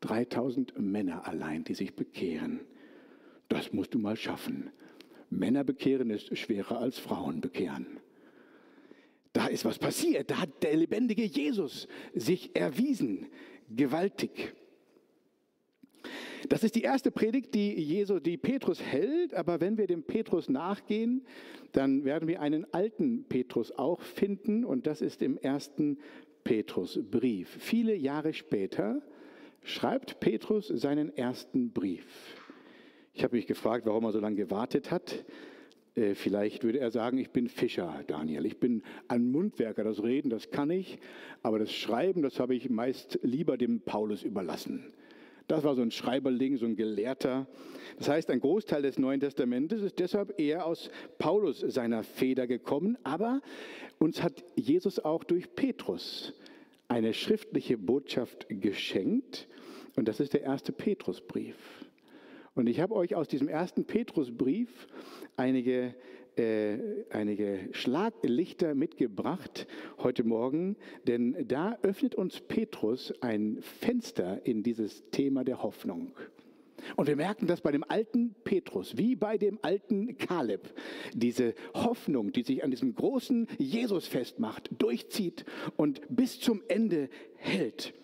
3000 0.00 0.76
Männer 0.80 1.28
allein, 1.28 1.62
die 1.62 1.74
sich 1.74 1.94
bekehren. 1.94 2.58
Das 3.48 3.72
musst 3.72 3.94
du 3.94 4.00
mal 4.00 4.16
schaffen. 4.16 4.72
Männer 5.32 5.64
bekehren 5.64 6.10
ist 6.10 6.36
schwerer 6.36 6.78
als 6.78 6.98
Frauen 6.98 7.40
bekehren. 7.40 7.86
Da 9.32 9.46
ist 9.46 9.64
was 9.64 9.78
passiert. 9.78 10.30
Da 10.30 10.38
hat 10.42 10.62
der 10.62 10.76
lebendige 10.76 11.24
Jesus 11.24 11.88
sich 12.14 12.54
erwiesen. 12.54 13.26
Gewaltig. 13.74 14.54
Das 16.48 16.64
ist 16.64 16.74
die 16.74 16.82
erste 16.82 17.10
Predigt, 17.10 17.54
die 17.54 17.72
Jesus, 17.80 18.22
die 18.22 18.36
Petrus 18.36 18.82
hält. 18.82 19.32
Aber 19.34 19.60
wenn 19.60 19.78
wir 19.78 19.86
dem 19.86 20.02
Petrus 20.02 20.48
nachgehen, 20.50 21.24
dann 21.72 22.04
werden 22.04 22.28
wir 22.28 22.40
einen 22.40 22.66
alten 22.74 23.24
Petrus 23.24 23.72
auch 23.72 24.02
finden. 24.02 24.64
Und 24.64 24.86
das 24.86 25.00
ist 25.00 25.22
im 25.22 25.38
ersten 25.38 25.98
Petrusbrief. 26.44 27.56
Viele 27.58 27.94
Jahre 27.94 28.34
später 28.34 29.00
schreibt 29.62 30.20
Petrus 30.20 30.68
seinen 30.68 31.16
ersten 31.16 31.72
Brief. 31.72 32.36
Ich 33.14 33.24
habe 33.24 33.36
mich 33.36 33.46
gefragt, 33.46 33.84
warum 33.86 34.04
er 34.04 34.12
so 34.12 34.20
lange 34.20 34.36
gewartet 34.36 34.90
hat. 34.90 35.24
Äh, 35.94 36.14
vielleicht 36.14 36.64
würde 36.64 36.80
er 36.80 36.90
sagen, 36.90 37.18
ich 37.18 37.30
bin 37.30 37.48
Fischer, 37.48 38.02
Daniel. 38.06 38.46
Ich 38.46 38.58
bin 38.58 38.82
ein 39.08 39.30
Mundwerker. 39.30 39.84
Das 39.84 40.02
Reden, 40.02 40.30
das 40.30 40.50
kann 40.50 40.70
ich. 40.70 40.98
Aber 41.42 41.58
das 41.58 41.72
Schreiben, 41.72 42.22
das 42.22 42.40
habe 42.40 42.54
ich 42.54 42.70
meist 42.70 43.18
lieber 43.22 43.58
dem 43.58 43.80
Paulus 43.80 44.22
überlassen. 44.22 44.92
Das 45.46 45.64
war 45.64 45.74
so 45.74 45.82
ein 45.82 45.90
Schreiberling, 45.90 46.56
so 46.56 46.64
ein 46.64 46.76
Gelehrter. 46.76 47.46
Das 47.98 48.08
heißt, 48.08 48.30
ein 48.30 48.40
Großteil 48.40 48.80
des 48.80 48.98
Neuen 48.98 49.20
Testamentes 49.20 49.82
ist 49.82 49.98
deshalb 49.98 50.40
eher 50.40 50.64
aus 50.64 50.90
Paulus 51.18 51.60
seiner 51.60 52.04
Feder 52.04 52.46
gekommen. 52.46 52.96
Aber 53.02 53.42
uns 53.98 54.22
hat 54.22 54.42
Jesus 54.56 54.98
auch 54.98 55.24
durch 55.24 55.54
Petrus 55.54 56.32
eine 56.88 57.12
schriftliche 57.12 57.76
Botschaft 57.76 58.46
geschenkt. 58.48 59.48
Und 59.96 60.08
das 60.08 60.20
ist 60.20 60.32
der 60.32 60.42
erste 60.42 60.72
Petrusbrief. 60.72 61.81
Und 62.54 62.68
ich 62.68 62.80
habe 62.80 62.94
euch 62.94 63.14
aus 63.14 63.28
diesem 63.28 63.48
ersten 63.48 63.86
Petrusbrief 63.86 64.86
einige, 65.36 65.94
äh, 66.36 66.76
einige 67.10 67.68
Schlaglichter 67.72 68.74
mitgebracht 68.74 69.66
heute 69.98 70.22
Morgen, 70.22 70.76
denn 71.06 71.46
da 71.48 71.78
öffnet 71.82 72.14
uns 72.14 72.40
Petrus 72.40 73.14
ein 73.22 73.58
Fenster 73.62 74.44
in 74.44 74.62
dieses 74.62 75.08
Thema 75.10 75.44
der 75.44 75.62
Hoffnung. 75.62 76.12
Und 76.96 77.06
wir 77.06 77.16
merken, 77.16 77.46
dass 77.46 77.62
bei 77.62 77.72
dem 77.72 77.84
alten 77.88 78.34
Petrus, 78.44 78.98
wie 78.98 79.16
bei 79.16 79.38
dem 79.38 79.58
alten 79.62 80.18
Kaleb, 80.18 80.74
diese 81.14 81.54
Hoffnung, 81.72 82.32
die 82.32 82.42
sich 82.42 82.64
an 82.64 82.70
diesem 82.70 82.94
großen 82.94 83.46
Jesus 83.56 84.06
festmacht, 84.06 84.68
durchzieht 84.78 85.46
und 85.76 86.02
bis 86.10 86.38
zum 86.40 86.62
Ende 86.68 87.08
hält. 87.36 87.94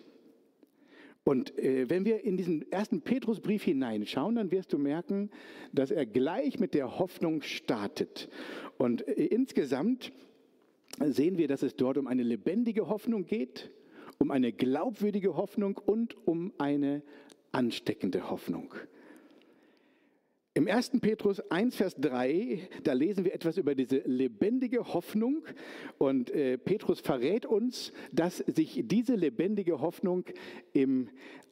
Und 1.29 1.59
äh, 1.59 1.87
wenn 1.87 2.05
wir 2.05 2.23
in 2.23 2.37
diesen 2.37 2.71
ersten 2.71 3.01
Petrusbrief 3.01 3.61
hineinschauen, 3.61 4.33
dann 4.33 4.49
wirst 4.49 4.73
du 4.73 4.79
merken, 4.79 5.29
dass 5.71 5.91
er 5.91 6.07
gleich 6.07 6.59
mit 6.59 6.73
der 6.73 6.97
Hoffnung 6.97 7.43
startet. 7.43 8.29
Und 8.79 9.07
äh, 9.07 9.25
insgesamt 9.25 10.11
sehen 10.99 11.37
wir, 11.37 11.47
dass 11.47 11.61
es 11.61 11.75
dort 11.75 11.99
um 11.99 12.07
eine 12.07 12.23
lebendige 12.23 12.89
Hoffnung 12.89 13.27
geht, 13.27 13.69
um 14.17 14.31
eine 14.31 14.51
glaubwürdige 14.51 15.35
Hoffnung 15.35 15.77
und 15.77 16.17
um 16.27 16.51
eine 16.57 17.03
ansteckende 17.51 18.31
Hoffnung. 18.31 18.73
Im 20.59 20.67
1. 20.67 20.99
Petrus 20.99 21.39
1, 21.39 21.73
Vers 21.73 21.95
3, 21.95 22.67
da 22.83 22.91
lesen 22.91 23.23
wir 23.23 23.33
etwas 23.33 23.55
über 23.55 23.75
diese 23.75 23.99
lebendige 23.99 24.93
Hoffnung. 24.93 25.45
Und 25.97 26.31
äh, 26.31 26.57
Petrus 26.57 26.99
verrät 26.99 27.45
uns, 27.45 27.93
dass 28.11 28.39
sich 28.39 28.83
diese 28.83 29.15
lebendige 29.15 29.79
Hoffnung 29.79 30.25
im 30.73 31.07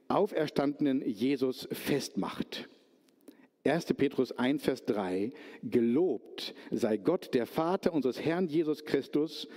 auferstandenen 0.09 1.01
Jesus 1.07 1.69
festmacht. 1.71 2.67
1. 3.63 3.85
Petrus 3.93 4.33
1, 4.33 4.61
Vers 4.61 4.83
3, 4.83 5.31
Gelobt 5.63 6.53
sei 6.69 6.97
Gott, 6.97 7.33
der 7.33 7.45
Vater 7.45 7.93
unseres 7.93 8.19
Herrn 8.19 8.49
Jesus 8.49 8.83
Christus, 8.83 9.47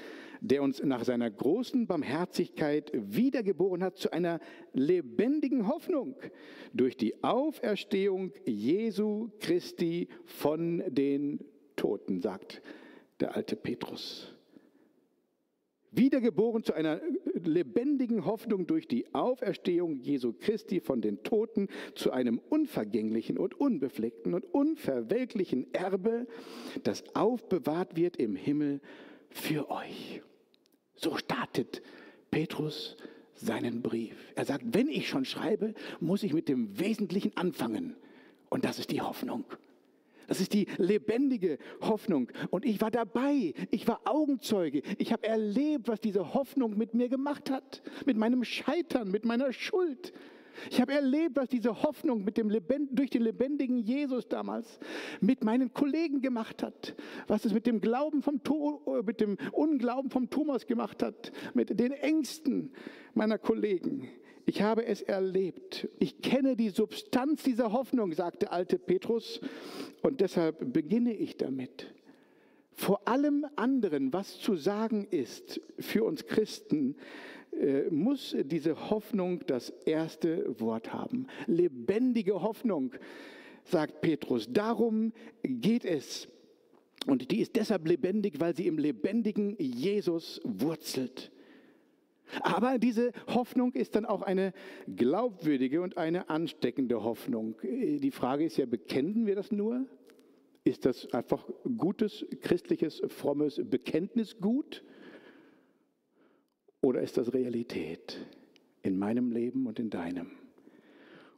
der 0.41 0.63
uns 0.63 0.83
nach 0.83 1.05
seiner 1.05 1.31
großen 1.31 1.87
Barmherzigkeit 1.87 2.91
wiedergeboren 2.95 3.83
hat 3.83 3.99
zu 3.99 4.13
einer 4.13 4.41
lebendigen 4.73 5.69
Hoffnung 5.69 6.17
durch 6.73 6.97
die 6.97 7.23
Auferstehung 7.23 8.33
Jesu 8.45 9.31
Christi 9.41 10.09
von 10.25 10.83
den 10.89 11.45
Toten, 11.77 12.21
sagt 12.21 12.63
der 13.21 13.37
alte 13.37 13.57
Petrus. 13.57 14.35
Wiedergeboren 15.93 16.63
zu 16.63 16.73
einer 16.73 17.01
lebendigen 17.35 18.25
Hoffnung 18.25 18.67
durch 18.67 18.87
die 18.87 19.13
Auferstehung 19.13 19.97
Jesu 19.97 20.33
Christi 20.33 20.81
von 20.81 21.01
den 21.01 21.23
Toten, 21.25 21.69
zu 21.95 22.13
einem 22.13 22.39
unvergänglichen 22.39 23.39
und 23.39 23.59
unbefleckten 23.59 24.35
und 24.35 24.45
unverwelklichen 24.45 25.73
Erbe, 25.75 26.27
das 26.85 27.03
aufbewahrt 27.17 27.97
wird 27.97 28.17
im 28.19 28.37
Himmel 28.37 28.81
für 29.31 29.69
euch. 29.71 30.23
So 31.03 31.17
startet 31.17 31.81
Petrus 32.31 32.97
seinen 33.35 33.81
Brief. 33.81 34.15
Er 34.35 34.45
sagt, 34.45 34.65
wenn 34.67 34.89
ich 34.89 35.09
schon 35.09 35.25
schreibe, 35.25 35.75
muss 35.99 36.23
ich 36.23 36.35
mit 36.35 36.47
dem 36.47 36.79
Wesentlichen 36.79 37.35
anfangen. 37.39 37.97
Und 38.51 38.67
das 38.67 38.79
ist 38.79 38.91
die 38.91 39.01
Hoffnung. 39.01 39.45
Das 40.27 40.41
ist 40.41 40.53
die 40.53 40.67
lebendige 40.77 41.59
Hoffnung. 41.81 42.31
Und 42.51 42.67
ich 42.67 42.83
war 42.83 42.91
dabei, 42.91 43.55
ich 43.71 43.89
war 43.89 44.03
Augenzeuge, 44.05 44.83
ich 44.99 45.11
habe 45.11 45.27
erlebt, 45.27 45.89
was 45.89 46.01
diese 46.03 46.35
Hoffnung 46.35 46.77
mit 46.77 46.93
mir 46.93 47.09
gemacht 47.09 47.51
hat, 47.51 47.83
mit 48.05 48.19
meinem 48.19 48.45
Scheitern, 48.45 49.11
mit 49.11 49.25
meiner 49.25 49.55
Schuld. 49.55 50.13
Ich 50.71 50.81
habe 50.81 50.93
erlebt, 50.93 51.37
was 51.37 51.49
diese 51.49 51.83
Hoffnung 51.83 52.25
mit 52.25 52.37
dem 52.37 52.51
Lebend 52.51 52.99
durch 52.99 53.11
den 53.11 53.23
lebendigen 53.23 53.79
Jesus 53.79 54.29
damals 54.29 54.79
mit 55.21 55.45
meinen 55.45 55.73
Kollegen 55.73 56.21
gemacht 56.21 56.63
hat, 56.63 56.95
was 57.27 57.45
es 57.45 57.53
mit 57.53 57.67
dem 57.67 57.81
Glauben 57.81 58.23
vom 58.23 58.41
mit 59.05 59.21
dem 59.21 59.37
Unglauben 59.53 60.11
vom 60.11 60.31
Thomas 60.31 60.67
gemacht 60.67 61.03
hat, 61.03 61.33
mit 61.55 61.79
den 61.79 61.93
Ängsten 61.93 62.73
meiner 63.15 63.39
Kollegen. 63.39 64.09
Ich 64.47 64.63
habe 64.63 64.85
es 64.85 65.03
erlebt. 65.03 65.89
Ich 65.99 66.23
kenne 66.23 66.57
die 66.57 66.71
Substanz 66.71 67.43
dieser 67.43 67.73
Hoffnung, 67.73 68.13
sagte 68.13 68.51
alte 68.51 68.79
Petrus, 68.79 69.41
und 70.03 70.21
deshalb 70.21 70.73
beginne 70.73 71.15
ich 71.15 71.37
damit. 71.37 71.95
Vor 72.73 73.07
allem 73.07 73.47
anderen, 73.57 74.13
was 74.13 74.39
zu 74.39 74.57
sagen 74.57 75.07
ist 75.11 75.61
für 75.79 76.03
uns 76.03 76.27
Christen, 76.27 76.97
äh, 76.97 77.01
muss 77.91 78.37
diese 78.45 78.91
Hoffnung 78.91 79.41
das 79.47 79.71
erste 79.85 80.59
Wort 80.61 80.93
haben. 80.93 81.27
Lebendige 81.47 82.43
Hoffnung, 82.43 82.93
sagt 83.65 84.01
Petrus. 84.01 84.49
Darum 84.51 85.13
geht 85.43 85.85
es. 85.85 86.29
Und 87.07 87.31
die 87.31 87.41
ist 87.41 87.57
deshalb 87.57 87.87
lebendig, 87.87 88.41
weil 88.41 88.55
sie 88.55 88.67
im 88.67 88.79
lebendigen 88.79 89.57
Jesus 89.59 90.41
wurzelt. 90.45 91.33
Aber 92.43 92.79
diese 92.79 93.13
Hoffnung 93.27 93.73
ist 93.73 93.97
dann 93.97 94.07
auch 94.07 94.23
eine 94.23 94.53
glaubwürdige 94.97 95.83
und 95.83 95.97
eine 95.97 96.29
ansteckende 96.29 97.03
Hoffnung. 97.03 97.57
Die 97.63 98.11
Frage 98.11 98.45
ist 98.45 98.57
ja, 98.57 98.67
bekennen 98.67 99.27
wir 99.27 99.35
das 99.35 99.51
nur? 99.51 99.87
Ist 100.63 100.85
das 100.85 101.13
einfach 101.13 101.49
gutes, 101.79 102.25
christliches, 102.41 103.03
frommes 103.09 103.61
Bekenntnisgut? 103.65 104.85
Oder 106.83 107.01
ist 107.03 107.19
das 107.19 107.33
Realität 107.35 108.25
in 108.83 108.99
meinem 108.99 109.33
Leben 109.33 109.67
und 109.67 109.79
in 109.79 109.91
deinem? 109.91 110.31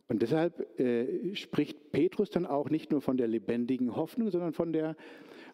Und 0.08 0.22
deshalb 0.22 0.78
äh, 0.78 1.34
spricht 1.34 1.90
Petrus 1.90 2.30
dann 2.30 2.46
auch 2.46 2.70
nicht 2.70 2.90
nur 2.90 3.00
von 3.00 3.16
der 3.16 3.28
lebendigen 3.28 3.96
Hoffnung, 3.96 4.30
sondern 4.30 4.52
von 4.52 4.72
der, 4.72 4.96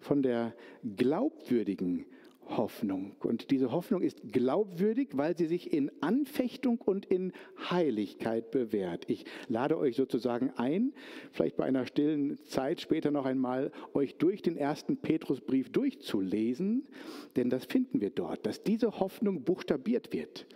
von 0.00 0.22
der 0.22 0.54
glaubwürdigen 0.96 2.06
Hoffnung. 2.48 3.16
Und 3.20 3.50
diese 3.50 3.72
Hoffnung 3.72 4.02
ist 4.02 4.20
glaubwürdig, 4.32 5.10
weil 5.12 5.36
sie 5.36 5.46
sich 5.46 5.72
in 5.72 5.90
Anfechtung 6.00 6.80
und 6.80 7.06
in 7.06 7.32
Heiligkeit 7.70 8.50
bewährt. 8.50 9.08
Ich 9.08 9.24
lade 9.48 9.78
euch 9.78 9.96
sozusagen 9.96 10.50
ein, 10.56 10.92
vielleicht 11.32 11.56
bei 11.56 11.64
einer 11.64 11.86
stillen 11.86 12.38
Zeit 12.44 12.80
später 12.80 13.10
noch 13.10 13.26
einmal, 13.26 13.70
euch 13.94 14.16
durch 14.16 14.42
den 14.42 14.56
ersten 14.56 14.96
Petrusbrief 14.96 15.70
durchzulesen, 15.70 16.86
denn 17.36 17.50
das 17.50 17.64
finden 17.64 18.00
wir 18.00 18.10
dort, 18.10 18.46
dass 18.46 18.62
diese 18.62 18.98
Hoffnung 18.98 19.42
buchstabiert 19.42 20.12
wird. 20.12 20.46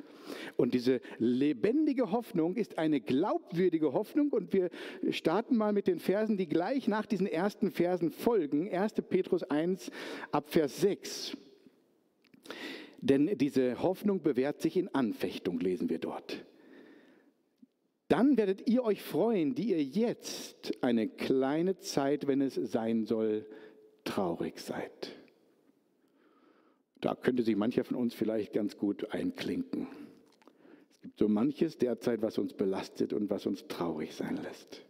Und 0.56 0.74
diese 0.74 1.00
lebendige 1.18 2.10
Hoffnung 2.10 2.56
ist 2.56 2.78
eine 2.78 3.00
glaubwürdige 3.00 3.92
Hoffnung. 3.92 4.30
Und 4.30 4.52
wir 4.52 4.70
starten 5.10 5.56
mal 5.56 5.72
mit 5.72 5.86
den 5.86 5.98
Versen, 5.98 6.36
die 6.36 6.48
gleich 6.48 6.88
nach 6.88 7.06
diesen 7.06 7.26
ersten 7.26 7.70
Versen 7.70 8.10
folgen. 8.10 8.72
1. 8.72 8.94
Petrus 9.08 9.42
1 9.42 9.90
ab 10.30 10.48
Vers 10.48 10.80
6. 10.80 11.36
Denn 13.02 13.36
diese 13.36 13.82
Hoffnung 13.82 14.22
bewährt 14.22 14.62
sich 14.62 14.76
in 14.76 14.86
Anfechtung, 14.94 15.58
lesen 15.58 15.90
wir 15.90 15.98
dort. 15.98 16.44
Dann 18.06 18.36
werdet 18.36 18.68
ihr 18.68 18.84
euch 18.84 19.02
freuen, 19.02 19.56
die 19.56 19.70
ihr 19.70 19.82
jetzt 19.82 20.72
eine 20.84 21.08
kleine 21.08 21.78
Zeit, 21.78 22.28
wenn 22.28 22.40
es 22.40 22.54
sein 22.54 23.04
soll, 23.04 23.44
traurig 24.04 24.60
seid. 24.60 25.16
Da 27.00 27.16
könnte 27.16 27.42
sich 27.42 27.56
mancher 27.56 27.82
von 27.82 27.96
uns 27.96 28.14
vielleicht 28.14 28.52
ganz 28.52 28.76
gut 28.76 29.12
einklinken. 29.12 29.88
Es 30.92 31.00
gibt 31.00 31.18
so 31.18 31.26
manches 31.26 31.78
derzeit, 31.78 32.22
was 32.22 32.38
uns 32.38 32.52
belastet 32.52 33.12
und 33.12 33.30
was 33.30 33.46
uns 33.46 33.66
traurig 33.66 34.14
sein 34.14 34.36
lässt. 34.36 34.82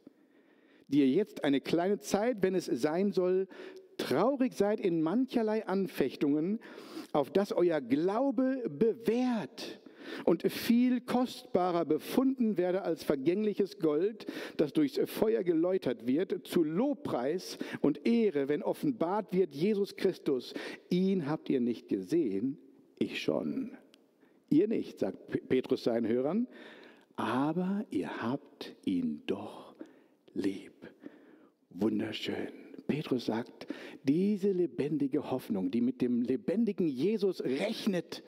Die 0.89 0.99
ihr 0.99 1.09
jetzt 1.09 1.45
eine 1.45 1.63
kleine 1.63 1.99
Zeit, 1.99 2.43
wenn 2.43 2.55
es 2.55 2.67
sein 2.67 3.13
soll, 3.13 3.49
traurig 3.97 4.53
seid 4.53 4.81
in 4.81 5.01
mancherlei 5.01 5.67
Anfechtungen, 5.67 6.61
auf 7.13 7.31
das 7.31 7.53
euer 7.53 7.81
Glaube 7.81 8.69
bewährt 8.69 9.81
und 10.25 10.43
viel 10.51 11.01
kostbarer 11.01 11.85
befunden 11.85 12.57
werde 12.57 12.83
als 12.83 13.03
vergängliches 13.03 13.79
Gold, 13.79 14.27
das 14.57 14.73
durchs 14.73 14.99
Feuer 15.11 15.43
geläutert 15.43 16.07
wird, 16.07 16.47
zu 16.47 16.63
Lobpreis 16.63 17.59
und 17.81 18.07
Ehre, 18.07 18.49
wenn 18.49 18.63
offenbart 18.63 19.33
wird 19.33 19.55
Jesus 19.55 19.97
Christus. 19.97 20.55
Ihn 20.91 21.29
habt 21.29 21.49
ihr 21.51 21.61
nicht 21.61 21.89
gesehen, 21.89 22.59
ich 22.99 23.23
schon. 23.23 23.73
Ihr 24.51 24.69
nicht, 24.69 24.99
sagt 24.99 25.49
Petrus 25.49 25.85
seinen 25.85 26.07
Hörern, 26.07 26.47
aber 27.17 27.85
ihr 27.91 28.23
habt 28.23 28.75
ihn 28.85 29.23
doch 29.27 29.75
lieb. 30.35 30.73
Wunderschön. 31.71 32.62
Petrus 32.87 33.27
sagt, 33.27 33.67
diese 34.05 34.53
lebendige 34.53 35.31
Hoffnung, 35.31 35.71
die 35.71 35.81
mit 35.81 36.01
dem 36.01 36.23
lebendigen 36.23 36.87
Jesus 36.87 37.43
rechnet, 37.43 38.23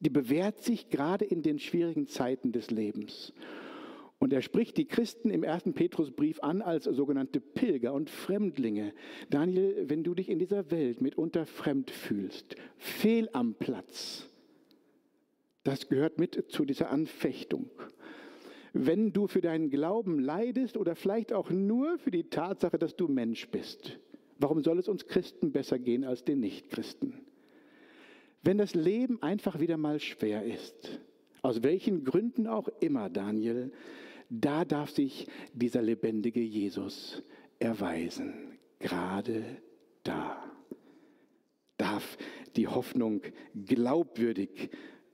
die 0.00 0.10
bewährt 0.10 0.62
sich 0.62 0.88
gerade 0.88 1.24
in 1.24 1.42
den 1.42 1.58
schwierigen 1.58 2.06
Zeiten 2.06 2.52
des 2.52 2.70
Lebens. 2.70 3.32
Und 4.18 4.34
er 4.34 4.42
spricht 4.42 4.76
die 4.76 4.84
Christen 4.84 5.30
im 5.30 5.42
ersten 5.42 5.72
Petrusbrief 5.72 6.40
an 6.40 6.60
als 6.60 6.84
sogenannte 6.84 7.40
Pilger 7.40 7.94
und 7.94 8.10
Fremdlinge. 8.10 8.92
Daniel, 9.30 9.84
wenn 9.88 10.04
du 10.04 10.14
dich 10.14 10.28
in 10.28 10.38
dieser 10.38 10.70
Welt 10.70 11.00
mitunter 11.00 11.46
fremd 11.46 11.90
fühlst, 11.90 12.54
fehl 12.76 13.30
am 13.32 13.54
Platz, 13.54 14.28
das 15.64 15.88
gehört 15.88 16.18
mit 16.18 16.44
zu 16.48 16.64
dieser 16.66 16.90
Anfechtung 16.90 17.70
wenn 18.72 19.12
du 19.12 19.26
für 19.26 19.40
deinen 19.40 19.70
Glauben 19.70 20.18
leidest 20.18 20.76
oder 20.76 20.94
vielleicht 20.94 21.32
auch 21.32 21.50
nur 21.50 21.98
für 21.98 22.10
die 22.10 22.24
Tatsache, 22.24 22.78
dass 22.78 22.96
du 22.96 23.08
Mensch 23.08 23.48
bist. 23.48 23.98
Warum 24.38 24.62
soll 24.62 24.78
es 24.78 24.88
uns 24.88 25.06
Christen 25.06 25.52
besser 25.52 25.78
gehen 25.78 26.04
als 26.04 26.24
den 26.24 26.40
Nichtchristen? 26.40 27.14
Wenn 28.42 28.58
das 28.58 28.74
Leben 28.74 29.22
einfach 29.22 29.60
wieder 29.60 29.76
mal 29.76 30.00
schwer 30.00 30.44
ist, 30.44 31.00
aus 31.42 31.62
welchen 31.62 32.04
Gründen 32.04 32.46
auch 32.46 32.68
immer, 32.80 33.10
Daniel, 33.10 33.72
da 34.30 34.64
darf 34.64 34.90
sich 34.90 35.26
dieser 35.52 35.82
lebendige 35.82 36.40
Jesus 36.40 37.22
erweisen. 37.58 38.58
Gerade 38.78 39.44
da 40.04 40.42
darf 41.76 42.16
die 42.56 42.68
Hoffnung 42.68 43.22
glaubwürdig 43.66 44.70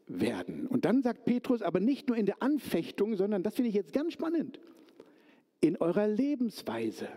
werden. 0.07 0.67
Und 0.67 0.85
dann 0.85 1.03
sagt 1.03 1.25
Petrus, 1.25 1.63
aber 1.63 1.81
nicht 1.81 2.09
nur 2.09 2.17
in 2.17 2.27
der 2.27 2.43
Anfechtung, 2.43 3.17
sondern, 3.17 3.43
das 3.43 3.55
finde 3.55 3.71
ich 3.71 3.75
jetzt 3.75 3.93
ganz 3.93 4.13
spannend, 4.13 4.61
in 5.61 5.77
eurer 5.77 6.07
Lebensweise. 6.07 7.09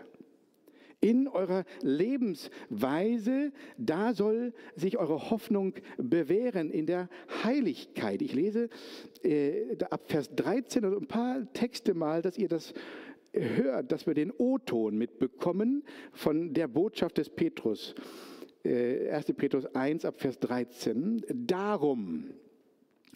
In 1.02 1.28
eurer 1.28 1.64
Lebensweise, 1.80 3.52
da 3.78 4.12
soll 4.12 4.52
sich 4.76 4.98
eure 4.98 5.30
Hoffnung 5.30 5.72
bewähren, 5.96 6.70
in 6.70 6.84
der 6.84 7.08
Heiligkeit. 7.42 8.20
Ich 8.20 8.34
lese 8.34 8.68
äh, 9.22 9.78
ab 9.88 10.02
Vers 10.08 10.34
13 10.34 10.84
also 10.84 10.98
ein 10.98 11.06
paar 11.06 11.50
Texte 11.54 11.94
mal, 11.94 12.20
dass 12.20 12.36
ihr 12.36 12.48
das 12.48 12.74
hört, 13.32 13.92
dass 13.92 14.06
wir 14.06 14.12
den 14.12 14.30
O-Ton 14.30 14.98
mitbekommen 14.98 15.84
von 16.12 16.52
der 16.52 16.68
Botschaft 16.68 17.16
des 17.16 17.30
Petrus. 17.30 17.94
Äh, 18.62 19.08
1. 19.10 19.26
Petrus 19.36 19.66
1 19.66 20.04
ab 20.04 20.20
Vers 20.20 20.38
13. 20.40 21.24
Darum, 21.32 22.26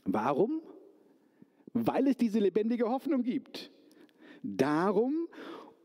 Warum? 0.05 0.61
weil 1.75 2.07
es 2.07 2.17
diese 2.17 2.39
lebendige 2.39 2.89
Hoffnung 2.89 3.23
gibt. 3.23 3.71
Darum 4.43 5.29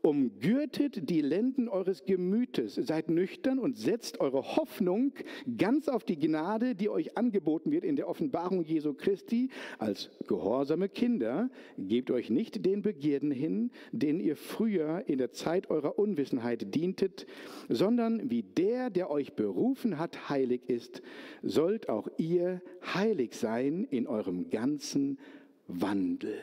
Umgürtet 0.02 1.10
die 1.10 1.20
Lenden 1.20 1.68
eures 1.68 2.04
Gemütes, 2.04 2.74
seid 2.74 3.10
nüchtern 3.10 3.58
und 3.58 3.76
setzt 3.76 4.20
eure 4.20 4.56
Hoffnung 4.56 5.12
ganz 5.58 5.88
auf 5.88 6.04
die 6.04 6.18
Gnade, 6.18 6.74
die 6.74 6.88
euch 6.88 7.18
angeboten 7.18 7.70
wird 7.70 7.84
in 7.84 7.96
der 7.96 8.08
Offenbarung 8.08 8.64
Jesu 8.64 8.94
Christi. 8.94 9.50
Als 9.78 10.10
gehorsame 10.26 10.88
Kinder 10.88 11.50
gebt 11.76 12.10
euch 12.10 12.30
nicht 12.30 12.64
den 12.64 12.80
Begierden 12.82 13.30
hin, 13.30 13.70
denen 13.92 14.20
ihr 14.20 14.36
früher 14.36 15.04
in 15.06 15.18
der 15.18 15.32
Zeit 15.32 15.68
eurer 15.70 15.98
Unwissenheit 15.98 16.74
dientet, 16.74 17.26
sondern 17.68 18.30
wie 18.30 18.42
der, 18.42 18.88
der 18.88 19.10
euch 19.10 19.34
berufen 19.34 19.98
hat, 19.98 20.30
heilig 20.30 20.62
ist, 20.68 21.02
sollt 21.42 21.88
auch 21.88 22.08
ihr 22.16 22.62
heilig 22.94 23.34
sein 23.34 23.86
in 23.90 24.06
eurem 24.06 24.48
ganzen 24.48 25.18
Wandel. 25.66 26.38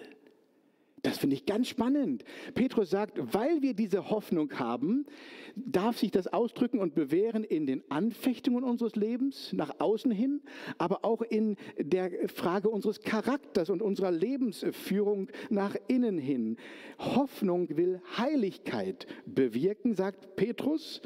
Das 1.08 1.20
finde 1.20 1.38
ich 1.38 1.46
ganz 1.46 1.70
spannend. 1.70 2.26
Petrus 2.54 2.90
sagt, 2.90 3.18
weil 3.34 3.62
wir 3.62 3.74
diese 3.74 4.10
Hoffnung 4.10 4.52
haben, 4.60 5.06
darf 5.56 5.98
sich 5.98 6.12
das 6.12 6.28
ausdrücken 6.28 6.80
und 6.80 6.96
bewähren 6.96 7.46
in 7.46 7.66
den 7.66 7.82
Anfechtungen 7.90 8.66
unseres 8.66 8.98
Lebens 8.98 9.54
nach 9.54 9.80
außen 9.80 10.12
hin, 10.12 10.42
aber 10.78 11.06
auch 11.06 11.22
in 11.22 11.56
der 11.78 12.12
Frage 12.28 12.68
unseres 12.68 13.00
Charakters 13.00 13.70
und 13.70 13.82
unserer 13.82 14.12
Lebensführung 14.12 15.30
nach 15.50 15.78
innen 15.88 16.18
hin. 16.18 16.58
Hoffnung 17.00 17.70
will 17.78 18.02
Heiligkeit 18.18 19.08
bewirken, 19.26 19.96
sagt 19.96 20.36
Petrus. 20.36 21.02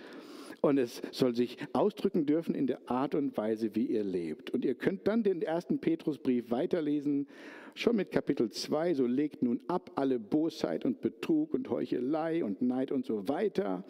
Und 0.62 0.78
es 0.78 1.02
soll 1.12 1.34
sich 1.34 1.58
ausdrücken 1.74 2.28
dürfen 2.28 2.54
in 2.54 2.68
der 2.68 2.90
Art 2.90 3.16
und 3.16 3.36
Weise, 3.36 3.76
wie 3.76 3.88
ihr 3.88 4.04
lebt. 4.04 4.52
Und 4.52 4.64
ihr 4.64 4.76
könnt 4.76 5.08
dann 5.08 5.24
den 5.24 5.42
ersten 5.42 5.80
Petrusbrief 5.80 6.52
weiterlesen 6.52 7.28
Schon 7.74 7.96
mit 7.96 8.12
Kapitel 8.12 8.50
2, 8.50 8.96
so 8.96 9.06
legt 9.06 9.44
nun 9.44 9.62
ab 9.68 9.92
alle 9.96 10.20
Bosheit 10.20 10.84
und 10.84 11.00
Betrug 11.00 11.54
und 11.54 11.70
Heuchelei 11.70 12.44
und 12.44 12.62
Neid 12.62 12.92
und 12.92 13.06
so 13.06 13.30
weiter. 13.30 13.86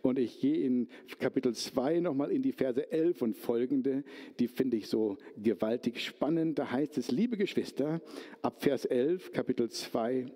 Und 0.00 0.18
ich 0.18 0.40
gehe 0.40 0.64
in 0.64 0.88
Kapitel 1.18 1.54
2 1.54 2.00
nochmal 2.00 2.30
in 2.30 2.40
die 2.40 2.52
Verse 2.52 2.90
11 2.90 3.20
und 3.20 3.36
folgende, 3.36 4.02
die 4.38 4.48
finde 4.48 4.78
ich 4.78 4.88
so 4.88 5.18
gewaltig 5.36 6.00
spannend. 6.00 6.58
Da 6.58 6.70
heißt 6.70 6.96
es, 6.96 7.10
liebe 7.10 7.36
Geschwister, 7.36 8.00
ab 8.40 8.62
Vers 8.62 8.86
11, 8.86 9.32
Kapitel 9.32 9.68
2, 9.68 10.26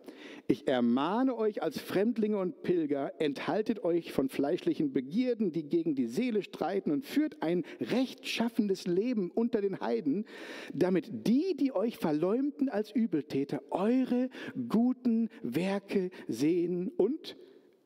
ich 0.49 0.69
ermahne 0.69 1.37
euch 1.37 1.63
als 1.63 1.79
Fremdlinge 1.79 2.39
und 2.39 2.63
Pilger, 2.63 3.13
enthaltet 3.19 3.85
euch 3.85 4.13
von 4.13 4.29
fleischlichen 4.29 4.93
Begierden, 4.93 5.53
die 5.53 5.65
gegen 5.65 5.95
die 5.95 6.07
Seele 6.07 6.43
streiten 6.43 6.91
und 6.91 7.07
führt 7.07 7.43
ein 7.43 7.65
rechtschaffendes 7.81 8.87
Leben 8.87 9.31
unter 9.31 9.61
den 9.61 9.81
Heiden, 9.81 10.27
damit 10.73 11.27
die, 11.27 11.57
die 11.57 11.75
euch 11.75 11.97
verleumden 11.97 12.69
als 12.69 12.91
Übeltäter, 12.91 13.63
eure 13.71 14.29
guten 14.69 15.29
Werke 15.43 16.11
sehen 16.29 16.91
und 16.97 17.37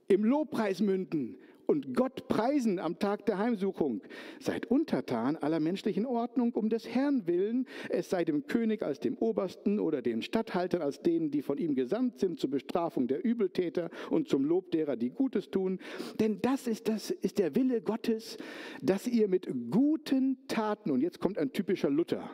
im 0.09 0.25
Lobpreis 0.25 0.81
münden 0.81 1.39
und 1.67 1.95
Gott 1.95 2.29
preisen 2.29 2.79
am 2.79 2.99
Tag 2.99 3.27
der 3.27 3.39
Heimsuchung. 3.39 4.03
Seid 4.41 4.67
untertan 4.67 5.37
aller 5.37 5.61
menschlichen 5.61 6.07
Ordnung 6.07 6.53
um 6.53 6.69
des 6.69 6.89
Herrn 6.89 7.27
willen, 7.27 7.67
es 7.89 8.11
sei 8.11 8.25
dem 8.25 8.47
König 8.47 8.83
als 8.83 9.01
dem 9.01 9.17
Obersten 9.19 9.81
oder 9.81 10.03
den 10.03 10.23
Statthaltern 10.23 10.83
als 10.83 11.03
denen, 11.03 11.31
die 11.31 11.43
von 11.43 11.59
ihm 11.59 11.75
gesandt 11.75 12.19
sind 12.21 12.39
zur 12.41 12.51
Bestrafung 12.51 13.07
der 13.07 13.25
Übeltäter 13.25 13.91
und 14.11 14.29
zum 14.29 14.45
Lob 14.45 14.71
derer, 14.71 14.97
die 14.97 15.11
Gutes 15.11 15.51
tun. 15.51 15.79
Denn 16.21 16.41
das 16.41 16.67
ist, 16.67 16.89
das 16.89 17.11
ist 17.11 17.39
der 17.39 17.55
Wille 17.55 17.81
Gottes, 17.81 18.37
dass 18.83 19.07
ihr 19.07 19.29
mit 19.29 19.49
guten 19.71 20.39
Taten, 20.49 20.91
und 20.91 21.01
jetzt 21.01 21.21
kommt 21.21 21.39
ein 21.39 21.53
typischer 21.53 21.91
Luther, 21.91 22.31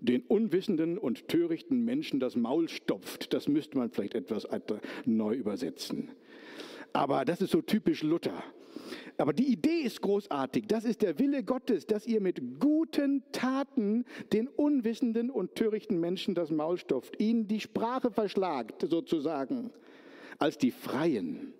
den 0.00 0.22
unwissenden 0.22 0.98
und 0.98 1.28
törichten 1.28 1.84
Menschen 1.84 2.20
das 2.20 2.36
Maul 2.36 2.68
stopft. 2.68 3.32
Das 3.34 3.48
müsste 3.48 3.78
man 3.78 3.90
vielleicht 3.90 4.14
etwas 4.14 4.46
neu 5.04 5.34
übersetzen. 5.34 6.10
Aber 6.92 7.24
das 7.24 7.40
ist 7.40 7.50
so 7.50 7.62
typisch 7.62 8.02
Luther. 8.02 8.42
Aber 9.16 9.32
die 9.32 9.50
Idee 9.50 9.80
ist 9.80 10.00
großartig. 10.00 10.66
Das 10.68 10.84
ist 10.84 11.02
der 11.02 11.18
Wille 11.18 11.42
Gottes, 11.42 11.86
dass 11.86 12.06
ihr 12.06 12.20
mit 12.20 12.60
guten 12.60 13.24
Taten 13.32 14.04
den 14.32 14.46
unwissenden 14.48 15.30
und 15.30 15.54
törichten 15.54 15.98
Menschen 15.98 16.34
das 16.34 16.50
Maul 16.50 16.78
stopft, 16.78 17.20
ihnen 17.20 17.48
die 17.48 17.60
Sprache 17.60 18.10
verschlagt, 18.10 18.86
sozusagen, 18.88 19.70
als 20.38 20.56
die 20.58 20.70
Freien. 20.70 21.52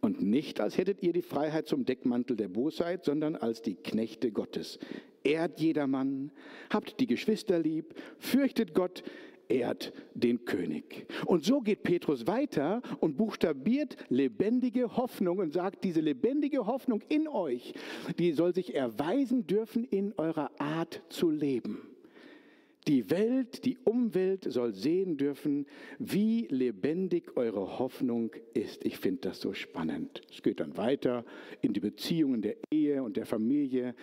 Und 0.00 0.20
nicht 0.20 0.60
als 0.60 0.76
hättet 0.76 1.02
ihr 1.02 1.12
die 1.12 1.22
Freiheit 1.22 1.68
zum 1.68 1.84
Deckmantel 1.84 2.36
der 2.36 2.48
Bosheit, 2.48 3.04
sondern 3.04 3.36
als 3.36 3.62
die 3.62 3.76
Knechte 3.76 4.32
Gottes. 4.32 4.78
Ehrt 5.22 5.60
jedermann, 5.60 6.32
habt 6.70 6.98
die 6.98 7.06
Geschwister 7.06 7.60
lieb, 7.60 7.94
fürchtet 8.18 8.74
Gott, 8.74 9.04
ehrt 9.48 9.92
den 10.14 10.44
König. 10.44 11.06
Und 11.26 11.44
so 11.44 11.60
geht 11.60 11.82
Petrus 11.82 12.26
weiter 12.26 12.82
und 13.00 13.16
buchstabiert 13.16 13.96
lebendige 14.08 14.96
Hoffnung 14.96 15.38
und 15.38 15.52
sagt, 15.52 15.84
diese 15.84 16.00
lebendige 16.00 16.66
Hoffnung 16.66 17.02
in 17.08 17.28
euch, 17.28 17.74
die 18.18 18.32
soll 18.32 18.54
sich 18.54 18.74
erweisen 18.74 19.46
dürfen 19.46 19.84
in 19.84 20.12
eurer 20.16 20.50
Art 20.58 21.02
zu 21.08 21.30
leben. 21.30 21.91
Die 22.88 23.10
Welt, 23.10 23.64
die 23.64 23.78
Umwelt 23.84 24.50
soll 24.50 24.74
sehen 24.74 25.16
dürfen, 25.16 25.66
wie 25.98 26.48
lebendig 26.50 27.36
eure 27.36 27.78
Hoffnung 27.78 28.32
ist. 28.54 28.84
Ich 28.84 28.98
finde 28.98 29.20
das 29.28 29.40
so 29.40 29.52
spannend. 29.52 30.22
Es 30.32 30.42
geht 30.42 30.58
dann 30.58 30.76
weiter 30.76 31.24
in 31.60 31.74
die 31.74 31.80
Beziehungen 31.80 32.42
der 32.42 32.56
Ehe 32.72 33.04
und 33.04 33.16
der 33.16 33.26
Familie 33.26 33.94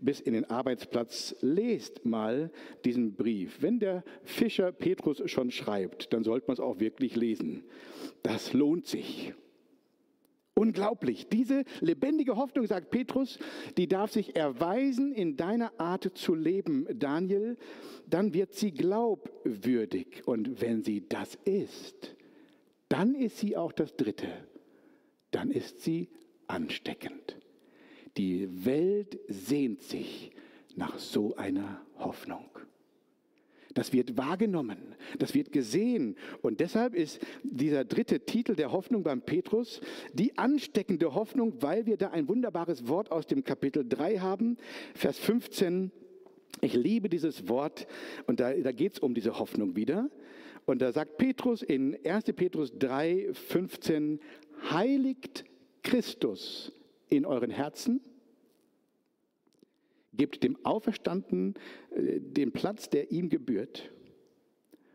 bis 0.00 0.18
in 0.20 0.32
den 0.32 0.46
Arbeitsplatz. 0.46 1.36
Lest 1.40 2.06
mal 2.06 2.50
diesen 2.86 3.14
Brief. 3.14 3.60
Wenn 3.60 3.78
der 3.78 4.02
Fischer 4.24 4.72
Petrus 4.72 5.22
schon 5.26 5.50
schreibt, 5.50 6.12
dann 6.14 6.24
sollte 6.24 6.46
man 6.46 6.54
es 6.54 6.60
auch 6.60 6.80
wirklich 6.80 7.16
lesen. 7.16 7.64
Das 8.22 8.54
lohnt 8.54 8.86
sich. 8.86 9.34
Unglaublich. 10.54 11.28
Diese 11.28 11.64
lebendige 11.80 12.36
Hoffnung, 12.36 12.66
sagt 12.66 12.90
Petrus, 12.90 13.38
die 13.78 13.88
darf 13.88 14.12
sich 14.12 14.36
erweisen 14.36 15.12
in 15.12 15.36
deiner 15.36 15.72
Art 15.80 16.16
zu 16.16 16.34
leben, 16.34 16.86
Daniel. 16.92 17.56
Dann 18.06 18.34
wird 18.34 18.54
sie 18.54 18.70
glaubwürdig. 18.70 20.22
Und 20.26 20.60
wenn 20.60 20.82
sie 20.82 21.08
das 21.08 21.36
ist, 21.44 22.14
dann 22.88 23.14
ist 23.14 23.38
sie 23.38 23.56
auch 23.56 23.72
das 23.72 23.96
Dritte. 23.96 24.28
Dann 25.30 25.50
ist 25.50 25.80
sie 25.80 26.10
ansteckend. 26.46 27.38
Die 28.18 28.66
Welt 28.66 29.18
sehnt 29.28 29.80
sich 29.80 30.32
nach 30.76 30.98
so 30.98 31.34
einer 31.36 31.80
Hoffnung. 31.98 32.44
Das 33.74 33.92
wird 33.92 34.16
wahrgenommen, 34.16 34.78
das 35.18 35.34
wird 35.34 35.52
gesehen. 35.52 36.16
Und 36.42 36.60
deshalb 36.60 36.94
ist 36.94 37.20
dieser 37.42 37.84
dritte 37.84 38.20
Titel 38.20 38.54
der 38.54 38.72
Hoffnung 38.72 39.02
beim 39.02 39.22
Petrus 39.22 39.80
die 40.12 40.36
ansteckende 40.36 41.14
Hoffnung, 41.14 41.54
weil 41.60 41.86
wir 41.86 41.96
da 41.96 42.10
ein 42.10 42.28
wunderbares 42.28 42.88
Wort 42.88 43.10
aus 43.10 43.26
dem 43.26 43.44
Kapitel 43.44 43.88
3 43.88 44.18
haben, 44.18 44.56
Vers 44.94 45.18
15. 45.18 45.90
Ich 46.60 46.74
liebe 46.74 47.08
dieses 47.08 47.48
Wort 47.48 47.86
und 48.26 48.40
da, 48.40 48.52
da 48.52 48.72
geht 48.72 48.94
es 48.94 48.98
um 48.98 49.14
diese 49.14 49.38
Hoffnung 49.38 49.74
wieder. 49.74 50.10
Und 50.64 50.80
da 50.82 50.92
sagt 50.92 51.16
Petrus 51.16 51.62
in 51.62 51.98
1. 52.04 52.24
Petrus 52.36 52.72
3, 52.78 53.30
15, 53.32 54.20
heiligt 54.70 55.44
Christus 55.82 56.72
in 57.08 57.26
euren 57.26 57.50
Herzen 57.50 58.00
Gebt 60.14 60.42
dem 60.42 60.56
Auferstandenen 60.64 61.54
äh, 61.94 62.20
den 62.20 62.52
Platz, 62.52 62.90
der 62.90 63.10
ihm 63.10 63.28
gebührt. 63.28 63.90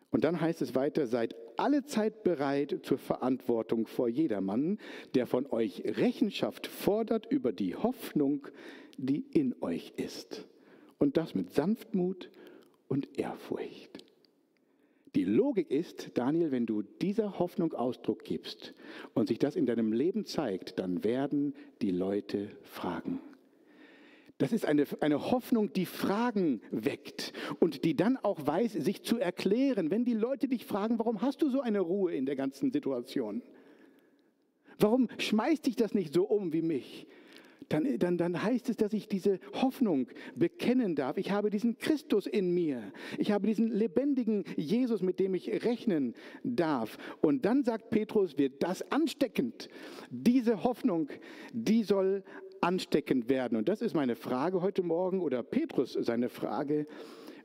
Und 0.10 0.24
dann 0.24 0.40
heißt 0.40 0.62
es 0.62 0.74
weiter, 0.76 1.06
seid 1.08 1.36
alle 1.58 1.84
Zeit 1.84 2.24
bereit 2.24 2.80
zur 2.84 2.98
Verantwortung 2.98 3.88
vor 3.88 4.08
jedermann, 4.08 4.80
der 5.16 5.28
von 5.28 5.46
euch 5.48 5.84
Rechenschaft 5.86 6.68
fordert 6.68 7.26
über 7.32 7.52
die 7.52 7.76
Hoffnung, 7.76 8.48
die 8.98 9.26
in 9.32 9.56
euch 9.62 9.94
ist. 9.98 10.48
Und 10.98 11.18
das 11.18 11.36
mit 11.36 11.52
Sanftmut 11.52 12.32
und 12.88 13.20
Ehrfurcht. 13.20 14.04
Die 15.16 15.24
Logik 15.24 15.72
ist, 15.72 16.12
Daniel, 16.14 16.52
wenn 16.52 16.66
du 16.66 16.84
dieser 16.84 17.40
Hoffnung 17.40 17.74
Ausdruck 17.74 18.24
gibst 18.24 18.74
und 19.14 19.28
sich 19.28 19.40
das 19.40 19.56
in 19.56 19.66
deinem 19.66 19.92
Leben 19.92 20.26
zeigt, 20.26 20.80
dann 20.80 21.04
werden 21.04 21.56
die 21.82 21.92
Leute 21.92 22.50
fragen. 22.62 23.20
Das 24.38 24.54
ist 24.54 24.65
eine, 24.65 24.86
eine 25.00 25.32
Hoffnung, 25.32 25.73
die 25.73 25.88
Fragen 25.88 26.62
weckt 26.69 27.34
und 27.60 27.84
die 27.84 27.95
dann 27.95 28.17
auch 28.17 28.45
weiß, 28.45 28.73
sich 28.73 29.02
zu 29.02 29.17
erklären. 29.17 29.89
Wenn 29.89 30.06
die 30.06 30.13
Leute 30.13 30.47
dich 30.47 30.65
fragen, 30.65 31.00
warum 31.00 31.21
hast 31.21 31.41
du 31.41 31.50
so 31.50 31.62
eine 31.62 31.80
Ruhe 31.80 32.13
in 32.13 32.26
der 32.26 32.36
ganzen 32.36 32.71
Situation? 32.71 33.41
Warum 34.80 35.10
schmeißt 35.17 35.65
dich 35.65 35.76
das 35.76 35.95
nicht 35.95 36.13
so 36.13 36.26
um 36.26 36.54
wie 36.54 36.62
mich? 36.62 37.08
Dann, 37.69 38.00
dann, 38.00 38.17
dann 38.17 38.41
heißt 38.41 38.69
es, 38.69 38.78
dass 38.78 38.93
ich 38.93 39.08
diese 39.08 39.39
Hoffnung 39.54 40.08
bekennen 40.36 40.95
darf. 40.95 41.17
Ich 41.17 41.32
habe 41.32 41.50
diesen 41.50 41.78
Christus 41.78 42.26
in 42.26 42.54
mir. 42.54 42.93
Ich 43.17 43.32
habe 43.32 43.47
diesen 43.47 43.71
lebendigen 43.71 44.45
Jesus, 44.56 45.02
mit 45.02 45.19
dem 45.19 45.36
ich 45.36 45.65
rechnen 45.65 46.13
darf. 46.43 46.97
Und 47.21 47.43
dann 47.43 47.63
sagt 47.63 47.89
Petrus, 47.89 48.38
wird 48.38 48.63
das 48.63 48.89
ansteckend. 48.91 49.67
Diese 50.10 50.63
Hoffnung, 50.63 51.10
die 51.52 51.84
soll 51.84 52.23
ansteckend 52.62 53.30
werden. 53.30 53.58
Und 53.58 53.70
das 53.70 53.82
ist 53.82 53.96
meine 53.96 54.15
Frage 54.15 54.62
heute 54.62 54.84
Morgen 54.84 55.22
oder 55.22 55.43
Petrus 55.43 55.93
seine 55.93 56.30
Frage. 56.30 56.88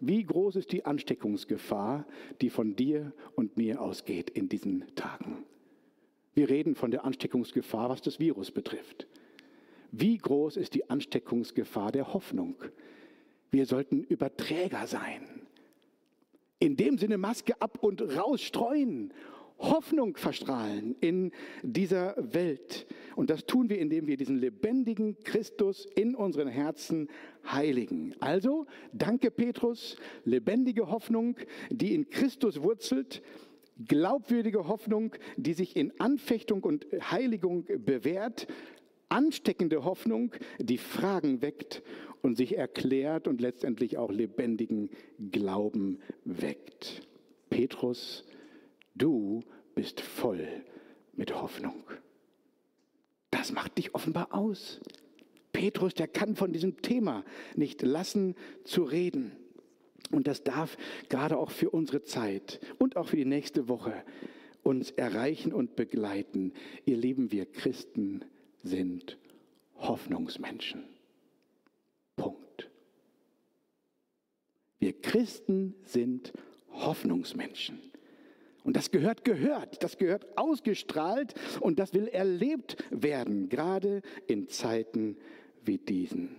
Wie 0.01 0.25
groß 0.25 0.57
ist 0.57 0.72
die 0.72 0.85
Ansteckungsgefahr, 0.85 2.07
die 2.40 2.51
von 2.51 2.75
dir 2.75 3.12
und 3.37 3.57
mir 3.57 3.81
ausgeht 3.81 4.31
in 4.31 4.48
diesen 4.48 4.85
Tagen? 4.94 5.44
Wir 6.35 6.48
reden 6.48 6.75
von 6.75 6.90
der 6.90 7.05
Ansteckungsgefahr, 7.05 7.88
was 7.88 8.03
das 8.03 8.18
Virus 8.18 8.51
betrifft. 8.51 9.07
Wie 9.90 10.16
groß 10.16 10.57
ist 10.57 10.75
die 10.75 10.88
Ansteckungsgefahr 10.88 11.92
der 11.92 12.14
Hoffnung? 12.14 12.57
Wir 13.51 13.66
sollten 13.66 14.03
Überträger 14.03 14.87
sein. 14.87 15.42
In 16.59 16.77
dem 16.77 16.96
Sinne 16.96 17.18
Maske 17.18 17.61
ab 17.61 17.83
und 17.83 18.01
raus 18.16 18.40
streuen 18.40 19.12
Hoffnung 19.62 20.16
verstrahlen 20.16 20.96
in 21.01 21.31
dieser 21.62 22.14
Welt. 22.18 22.87
Und 23.16 23.31
das 23.31 23.46
tun 23.46 23.70
wir, 23.70 23.79
indem 23.79 24.07
wir 24.07 24.16
diesen 24.16 24.38
lebendigen 24.38 25.16
Christus 25.22 25.87
in 25.94 26.14
unseren 26.14 26.48
Herzen 26.48 27.09
heiligen. 27.46 28.14
Also, 28.20 28.66
danke 28.92 29.31
Petrus, 29.31 29.96
lebendige 30.25 30.90
Hoffnung, 30.90 31.37
die 31.70 31.94
in 31.94 32.11
Christus 32.11 32.61
wurzelt, 32.62 33.22
glaubwürdige 33.87 34.66
Hoffnung, 34.68 35.14
die 35.37 35.55
sich 35.55 35.77
in 35.77 35.92
Anfechtung 36.01 36.62
und 36.64 36.87
Heiligung 37.11 37.64
bewährt, 37.79 38.46
ansteckende 39.09 39.85
Hoffnung, 39.85 40.33
die 40.59 40.79
Fragen 40.79 41.42
weckt 41.42 41.83
und 42.22 42.37
sich 42.37 42.57
erklärt 42.57 43.29
und 43.29 43.40
letztendlich 43.40 43.98
auch 43.98 44.11
lebendigen 44.11 44.90
Glauben 45.31 45.98
weckt. 46.25 47.03
Petrus, 47.51 48.25
Du 48.94 49.42
bist 49.74 50.00
voll 50.00 50.46
mit 51.14 51.35
Hoffnung. 51.35 51.85
Das 53.31 53.52
macht 53.52 53.78
dich 53.78 53.94
offenbar 53.94 54.35
aus. 54.35 54.81
Petrus, 55.52 55.94
der 55.94 56.09
kann 56.09 56.37
von 56.37 56.52
diesem 56.52 56.83
Thema 56.83 57.24
nicht 57.55 57.83
lassen 57.83 58.35
zu 58.64 58.83
reden. 58.85 59.33
Und 60.11 60.26
das 60.26 60.44
darf 60.44 60.76
gerade 61.09 61.38
auch 61.38 61.50
für 61.50 61.70
unsere 61.70 62.02
Zeit 62.02 62.61
und 62.78 62.96
auch 62.96 63.09
für 63.09 63.16
die 63.16 63.24
nächste 63.24 63.68
Woche 63.68 64.05
uns 64.62 64.90
erreichen 64.90 65.52
und 65.52 65.76
begleiten. 65.76 66.52
Ihr 66.85 66.96
Lieben, 66.96 67.33
wir 67.33 67.46
Christen 67.46 68.24
sind 68.62 69.18
Hoffnungsmenschen. 69.76 70.85
Punkt. 72.16 72.70
Wir 74.78 75.00
Christen 75.00 75.74
sind 75.85 76.33
Hoffnungsmenschen. 76.70 77.91
Und 78.64 78.77
das 78.77 78.90
gehört 78.90 79.25
gehört, 79.25 79.83
das 79.83 79.98
gehört 79.98 80.38
ausgestrahlt 80.38 81.35
und 81.61 81.79
das 81.79 81.94
will 81.94 82.09
erlebt 82.09 82.77
werden, 82.90 83.48
gerade 83.48 84.03
in 84.27 84.48
Zeiten 84.48 85.16
wie 85.64 85.79
diesen. 85.79 86.37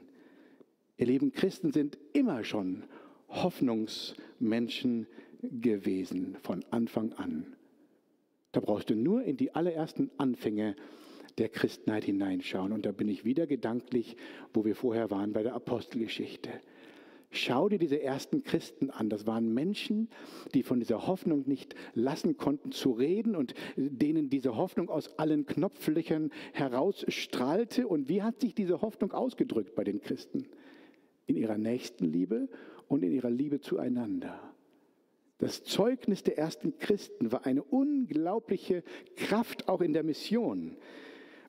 Ihr 0.97 1.07
lieben 1.07 1.31
Christen 1.31 1.71
sind 1.71 1.97
immer 2.13 2.43
schon 2.43 2.83
Hoffnungsmenschen 3.27 5.07
gewesen 5.41 6.37
von 6.41 6.63
Anfang 6.71 7.13
an. 7.13 7.55
Da 8.51 8.59
brauchst 8.59 8.89
du 8.89 8.95
nur 8.95 9.23
in 9.23 9.35
die 9.35 9.53
allerersten 9.55 10.11
Anfänge 10.17 10.75
der 11.37 11.49
Christenheit 11.49 12.03
hineinschauen. 12.03 12.71
Und 12.71 12.85
da 12.85 12.91
bin 12.91 13.09
ich 13.09 13.25
wieder 13.25 13.47
gedanklich, 13.47 14.15
wo 14.53 14.63
wir 14.63 14.75
vorher 14.75 15.09
waren 15.09 15.33
bei 15.33 15.43
der 15.43 15.55
Apostelgeschichte. 15.55 16.49
Schau 17.35 17.67
dir 17.67 17.79
diese 17.79 17.99
ersten 17.99 18.43
Christen 18.43 18.91
an. 18.91 19.09
Das 19.09 19.25
waren 19.25 19.55
Menschen, 19.55 20.07
die 20.53 20.61
von 20.61 20.79
dieser 20.79 21.07
Hoffnung 21.07 21.47
nicht 21.47 21.73
lassen 21.95 22.37
konnten 22.37 22.71
zu 22.71 22.91
reden 22.91 23.35
und 23.35 23.55
denen 23.75 24.29
diese 24.29 24.55
Hoffnung 24.55 24.87
aus 24.89 25.17
allen 25.17 25.47
Knopflöchern 25.47 26.31
herausstrahlte. 26.53 27.87
Und 27.87 28.07
wie 28.07 28.21
hat 28.21 28.39
sich 28.39 28.53
diese 28.53 28.81
Hoffnung 28.83 29.13
ausgedrückt 29.13 29.73
bei 29.73 29.83
den 29.83 29.99
Christen? 29.99 30.45
In 31.25 31.35
ihrer 31.35 31.57
Nächstenliebe 31.57 32.49
und 32.87 33.03
in 33.03 33.11
ihrer 33.11 33.31
Liebe 33.31 33.59
zueinander. 33.59 34.39
Das 35.39 35.63
Zeugnis 35.63 36.21
der 36.21 36.37
ersten 36.37 36.77
Christen 36.77 37.31
war 37.31 37.47
eine 37.47 37.63
unglaubliche 37.63 38.83
Kraft 39.15 39.67
auch 39.67 39.81
in 39.81 39.93
der 39.93 40.03
Mission. 40.03 40.77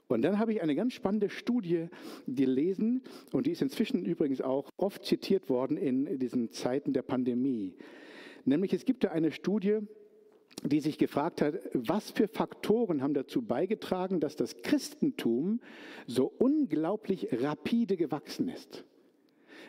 Und 0.06 0.22
dann 0.22 0.38
habe 0.38 0.52
ich 0.52 0.62
eine 0.62 0.74
ganz 0.74 0.92
spannende 0.92 1.30
Studie 1.30 1.88
gelesen 2.26 3.02
und 3.32 3.46
die 3.46 3.52
ist 3.52 3.62
inzwischen 3.62 4.04
übrigens 4.04 4.40
auch 4.40 4.68
oft 4.76 5.04
zitiert 5.04 5.48
worden 5.48 5.76
in 5.76 6.18
diesen 6.18 6.50
Zeiten 6.50 6.92
der 6.92 7.02
Pandemie. 7.02 7.74
Nämlich 8.44 8.74
es 8.74 8.84
gibt 8.84 9.04
da 9.04 9.08
eine 9.12 9.32
Studie, 9.32 9.78
die 10.62 10.80
sich 10.80 10.98
gefragt 10.98 11.40
hat, 11.40 11.54
was 11.72 12.10
für 12.10 12.28
Faktoren 12.28 13.02
haben 13.02 13.14
dazu 13.14 13.42
beigetragen, 13.42 14.20
dass 14.20 14.36
das 14.36 14.62
Christentum 14.62 15.60
so 16.06 16.32
unglaublich 16.38 17.28
rapide 17.32 17.96
gewachsen 17.96 18.48
ist. 18.48 18.84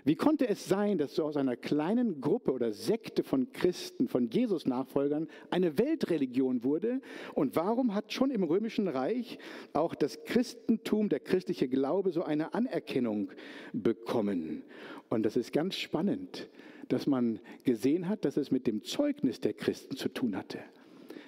Wie 0.04 0.16
konnte 0.16 0.48
es 0.48 0.68
sein, 0.68 0.98
dass 0.98 1.16
so 1.16 1.24
aus 1.24 1.38
einer 1.38 1.56
kleinen 1.56 2.22
Gruppe 2.22 2.52
oder 2.52 2.74
Sekte 2.74 3.24
von 3.24 3.52
Christen, 3.52 4.08
von 4.08 4.30
Jesus-Nachfolgern, 4.30 5.28
eine 5.50 5.78
Weltreligion 5.78 6.64
wurde? 6.64 7.02
Und 7.34 7.56
warum 7.56 7.96
hat 7.96 8.14
schon 8.14 8.32
im 8.32 8.44
Römischen 8.44 8.88
Reich 8.88 9.40
auch 9.74 9.96
das 9.96 10.24
Christentum, 10.26 11.10
der 11.10 11.20
christliche 11.20 11.68
Glaube 11.68 12.12
so 12.12 12.24
eine 12.24 12.54
Anerkennung 12.54 13.32
bekommen? 13.74 14.64
Und 15.10 15.24
das 15.24 15.38
ist 15.38 15.54
ganz 15.54 15.76
spannend, 15.76 16.50
dass 16.90 17.08
man 17.08 17.40
gesehen 17.64 18.08
hat, 18.08 18.26
dass 18.26 18.38
es 18.38 18.52
mit 18.52 18.68
dem 18.68 18.84
Zeugnis 18.84 19.40
der 19.40 19.54
Christen 19.54 19.96
zu 19.96 20.10
tun 20.10 20.36
hatte. 20.36 20.60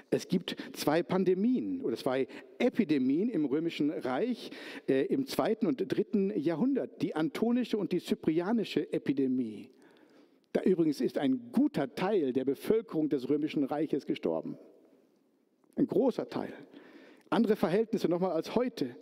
Es 0.09 0.27
gibt 0.27 0.55
zwei 0.73 1.03
Pandemien 1.03 1.81
oder 1.81 1.97
zwei 1.97 2.27
Epidemien 2.59 3.29
im 3.29 3.45
Römischen 3.45 3.89
Reich 3.91 4.51
äh, 4.87 5.05
im 5.05 5.25
zweiten 5.25 5.67
und 5.67 5.83
dritten 5.91 6.31
Jahrhundert. 6.39 7.01
Die 7.01 7.15
antonische 7.15 7.77
und 7.77 7.91
die 7.91 7.99
zyprianische 7.99 8.91
Epidemie. 8.93 9.69
Da 10.53 10.61
übrigens 10.61 11.01
ist 11.01 11.17
ein 11.17 11.51
guter 11.51 11.93
Teil 11.93 12.31
der 12.31 12.45
Bevölkerung 12.45 13.09
des 13.09 13.29
Römischen 13.29 13.63
Reiches 13.65 14.05
gestorben. 14.05 14.57
Ein 15.75 15.87
großer 15.87 16.29
Teil 16.29 16.53
andere 17.29 17.55
Verhältnisse 17.55 18.07
nochmal 18.07 18.31
als 18.31 18.55
heute. 18.55 18.95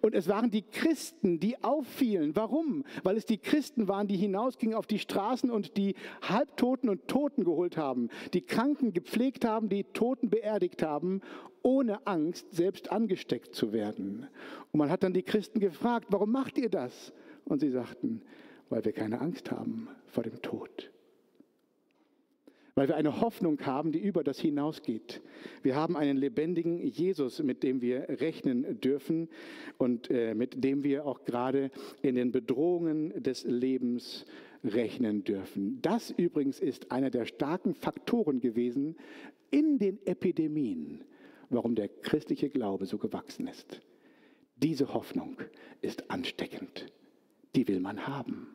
Und 0.00 0.14
es 0.14 0.28
waren 0.28 0.50
die 0.50 0.62
Christen, 0.62 1.40
die 1.40 1.62
auffielen. 1.62 2.36
Warum? 2.36 2.84
Weil 3.02 3.16
es 3.16 3.26
die 3.26 3.38
Christen 3.38 3.88
waren, 3.88 4.06
die 4.06 4.16
hinausgingen 4.16 4.76
auf 4.76 4.86
die 4.86 4.98
Straßen 4.98 5.50
und 5.50 5.76
die 5.76 5.94
Halbtoten 6.22 6.88
und 6.88 7.08
Toten 7.08 7.44
geholt 7.44 7.76
haben, 7.76 8.08
die 8.34 8.42
Kranken 8.42 8.92
gepflegt 8.92 9.44
haben, 9.44 9.68
die 9.68 9.84
Toten 9.84 10.30
beerdigt 10.30 10.82
haben, 10.82 11.20
ohne 11.62 12.06
Angst, 12.06 12.52
selbst 12.52 12.90
angesteckt 12.92 13.54
zu 13.54 13.72
werden. 13.72 14.26
Und 14.72 14.78
man 14.78 14.90
hat 14.90 15.02
dann 15.02 15.14
die 15.14 15.22
Christen 15.22 15.60
gefragt, 15.60 16.06
warum 16.10 16.32
macht 16.32 16.58
ihr 16.58 16.68
das? 16.68 17.12
Und 17.44 17.60
sie 17.60 17.70
sagten, 17.70 18.22
weil 18.68 18.84
wir 18.84 18.92
keine 18.92 19.20
Angst 19.20 19.50
haben 19.50 19.88
vor 20.06 20.22
dem 20.22 20.40
Tod 20.42 20.91
weil 22.74 22.88
wir 22.88 22.96
eine 22.96 23.20
Hoffnung 23.20 23.60
haben, 23.66 23.92
die 23.92 23.98
über 23.98 24.24
das 24.24 24.38
hinausgeht. 24.38 25.20
Wir 25.62 25.76
haben 25.76 25.96
einen 25.96 26.16
lebendigen 26.16 26.78
Jesus, 26.78 27.42
mit 27.42 27.62
dem 27.62 27.80
wir 27.82 28.08
rechnen 28.08 28.80
dürfen 28.80 29.28
und 29.78 30.10
äh, 30.10 30.34
mit 30.34 30.64
dem 30.64 30.82
wir 30.82 31.06
auch 31.06 31.24
gerade 31.24 31.70
in 32.00 32.14
den 32.14 32.32
Bedrohungen 32.32 33.22
des 33.22 33.44
Lebens 33.44 34.24
rechnen 34.64 35.24
dürfen. 35.24 35.80
Das 35.82 36.10
übrigens 36.10 36.60
ist 36.60 36.90
einer 36.90 37.10
der 37.10 37.26
starken 37.26 37.74
Faktoren 37.74 38.40
gewesen 38.40 38.96
in 39.50 39.78
den 39.78 40.04
Epidemien, 40.06 41.04
warum 41.50 41.74
der 41.74 41.88
christliche 41.88 42.48
Glaube 42.48 42.86
so 42.86 42.96
gewachsen 42.96 43.48
ist. 43.48 43.82
Diese 44.56 44.94
Hoffnung 44.94 45.36
ist 45.80 46.10
ansteckend. 46.10 46.86
Die 47.54 47.66
will 47.68 47.80
man 47.80 48.06
haben. 48.06 48.46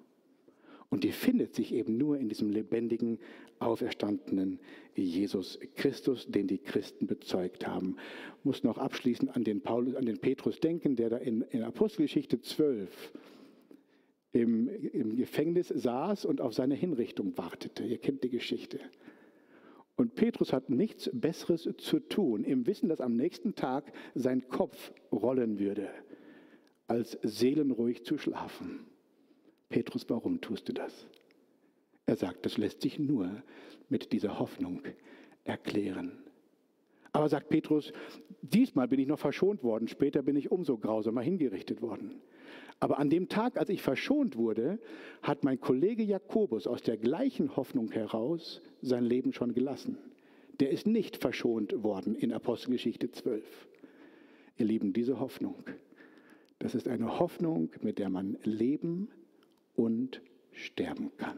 Und 0.90 1.04
die 1.04 1.12
findet 1.12 1.54
sich 1.54 1.74
eben 1.74 1.98
nur 1.98 2.18
in 2.18 2.30
diesem 2.30 2.50
lebendigen, 2.50 3.20
auferstandenen 3.60 4.60
Jesus 4.96 5.60
Christus, 5.76 6.28
den 6.28 6.48
die 6.48 6.60
Christen 6.60 7.08
bezeugt 7.08 7.68
haben. 7.68 7.98
Ich 8.40 8.46
muss 8.46 8.64
noch 8.64 8.78
abschließend 8.78 9.36
an 9.36 9.44
den, 9.44 9.62
Paulus, 9.62 9.96
an 9.96 10.06
den 10.06 10.20
Petrus 10.20 10.60
denken, 10.60 10.96
der 10.96 11.10
da 11.10 11.18
in, 11.18 11.42
in 11.42 11.64
Apostelgeschichte 11.64 12.42
12 12.42 13.12
im, 14.32 14.70
im 14.70 15.16
Gefängnis 15.16 15.70
saß 15.70 16.26
und 16.26 16.42
auf 16.42 16.54
seine 16.54 16.76
Hinrichtung 16.76 17.38
wartete. 17.38 17.84
Ihr 17.84 17.98
kennt 17.98 18.24
die 18.24 18.30
Geschichte. 18.30 18.80
Und 19.96 20.14
Petrus 20.14 20.54
hat 20.54 20.70
nichts 20.70 21.10
Besseres 21.12 21.68
zu 21.78 22.00
tun, 22.00 22.44
im 22.44 22.68
Wissen, 22.68 22.88
dass 22.88 23.02
am 23.02 23.16
nächsten 23.16 23.56
Tag 23.56 23.92
sein 24.14 24.48
Kopf 24.48 24.94
rollen 25.12 25.60
würde, 25.60 25.90
als 26.86 27.18
seelenruhig 27.24 28.06
zu 28.06 28.18
schlafen. 28.20 28.86
Petrus, 29.70 30.06
warum 30.10 30.42
tust 30.42 30.70
du 30.70 30.74
das? 30.74 31.08
Er 32.06 32.16
sagt, 32.16 32.46
das 32.46 32.58
lässt 32.58 32.82
sich 32.82 33.00
nur 33.00 33.44
mit 33.90 34.14
dieser 34.14 34.40
Hoffnung 34.40 34.82
erklären. 35.44 36.24
Aber 37.12 37.30
sagt 37.30 37.50
Petrus, 37.50 37.92
diesmal 38.42 38.88
bin 38.88 39.00
ich 39.00 39.08
noch 39.08 39.20
verschont 39.20 39.64
worden, 39.64 39.88
später 39.88 40.22
bin 40.22 40.36
ich 40.36 40.52
umso 40.52 40.78
grausamer 40.78 41.22
hingerichtet 41.22 41.82
worden. 41.82 42.22
Aber 42.80 43.00
an 43.00 43.10
dem 43.10 43.28
Tag, 43.28 43.58
als 43.58 43.70
ich 43.70 43.82
verschont 43.82 44.38
wurde, 44.38 44.80
hat 45.22 45.44
mein 45.44 45.60
Kollege 45.60 46.04
Jakobus 46.04 46.68
aus 46.68 46.84
der 46.84 46.98
gleichen 46.98 47.56
Hoffnung 47.56 47.92
heraus 47.92 48.62
sein 48.82 49.04
Leben 49.04 49.34
schon 49.34 49.54
gelassen. 49.54 49.98
Der 50.60 50.70
ist 50.70 50.86
nicht 50.86 51.18
verschont 51.18 51.84
worden 51.84 52.16
in 52.16 52.32
Apostelgeschichte 52.32 53.12
12. 53.12 53.68
Ihr 54.58 54.66
Lieben, 54.66 54.94
diese 54.94 55.20
Hoffnung, 55.20 55.64
Das 56.60 56.74
ist 56.74 56.88
eine 56.88 57.20
Hoffnung, 57.20 57.70
mit 57.82 58.00
der 58.00 58.10
man 58.10 58.38
leben 58.44 59.10
und 59.78 60.22
sterben 60.52 61.16
kann. 61.16 61.38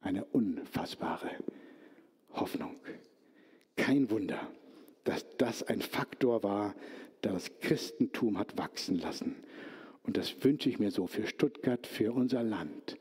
Eine 0.00 0.24
unfassbare 0.26 1.30
Hoffnung. 2.32 2.76
Kein 3.76 4.10
Wunder, 4.10 4.50
dass 5.04 5.24
das 5.38 5.62
ein 5.62 5.80
Faktor 5.80 6.42
war, 6.42 6.74
der 7.22 7.32
das 7.32 7.60
Christentum 7.60 8.38
hat 8.38 8.58
wachsen 8.58 8.98
lassen. 8.98 9.36
Und 10.02 10.16
das 10.16 10.42
wünsche 10.44 10.68
ich 10.68 10.78
mir 10.78 10.90
so 10.90 11.06
für 11.06 11.26
Stuttgart, 11.26 11.86
für 11.86 12.12
unser 12.12 12.42
Land, 12.42 12.96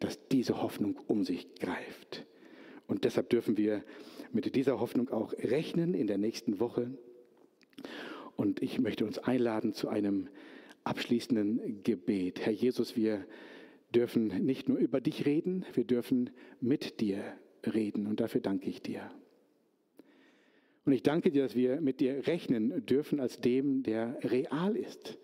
dass 0.00 0.26
diese 0.28 0.62
Hoffnung 0.62 0.96
um 1.06 1.24
sich 1.24 1.54
greift. 1.56 2.24
Und 2.86 3.04
deshalb 3.04 3.30
dürfen 3.30 3.56
wir 3.56 3.84
mit 4.32 4.54
dieser 4.54 4.80
Hoffnung 4.80 5.10
auch 5.10 5.32
rechnen 5.34 5.94
in 5.94 6.06
der 6.06 6.18
nächsten 6.18 6.60
Woche. 6.60 6.90
Und 8.36 8.62
ich 8.62 8.80
möchte 8.80 9.04
uns 9.04 9.18
einladen 9.18 9.74
zu 9.74 9.88
einem 9.88 10.28
abschließenden 10.84 11.82
Gebet. 11.82 12.40
Herr 12.44 12.52
Jesus, 12.52 12.96
wir 12.96 13.26
dürfen 13.94 14.28
nicht 14.44 14.68
nur 14.68 14.78
über 14.78 15.00
dich 15.00 15.24
reden, 15.24 15.64
wir 15.72 15.84
dürfen 15.84 16.30
mit 16.60 17.00
dir 17.00 17.22
reden. 17.64 18.06
Und 18.06 18.20
dafür 18.20 18.40
danke 18.40 18.68
ich 18.68 18.82
dir. 18.82 19.10
Und 20.84 20.92
ich 20.92 21.02
danke 21.02 21.30
dir, 21.30 21.42
dass 21.44 21.54
wir 21.54 21.80
mit 21.80 22.00
dir 22.00 22.26
rechnen 22.26 22.84
dürfen 22.84 23.18
als 23.20 23.40
dem, 23.40 23.82
der 23.82 24.18
real 24.22 24.76
ist, 24.76 25.18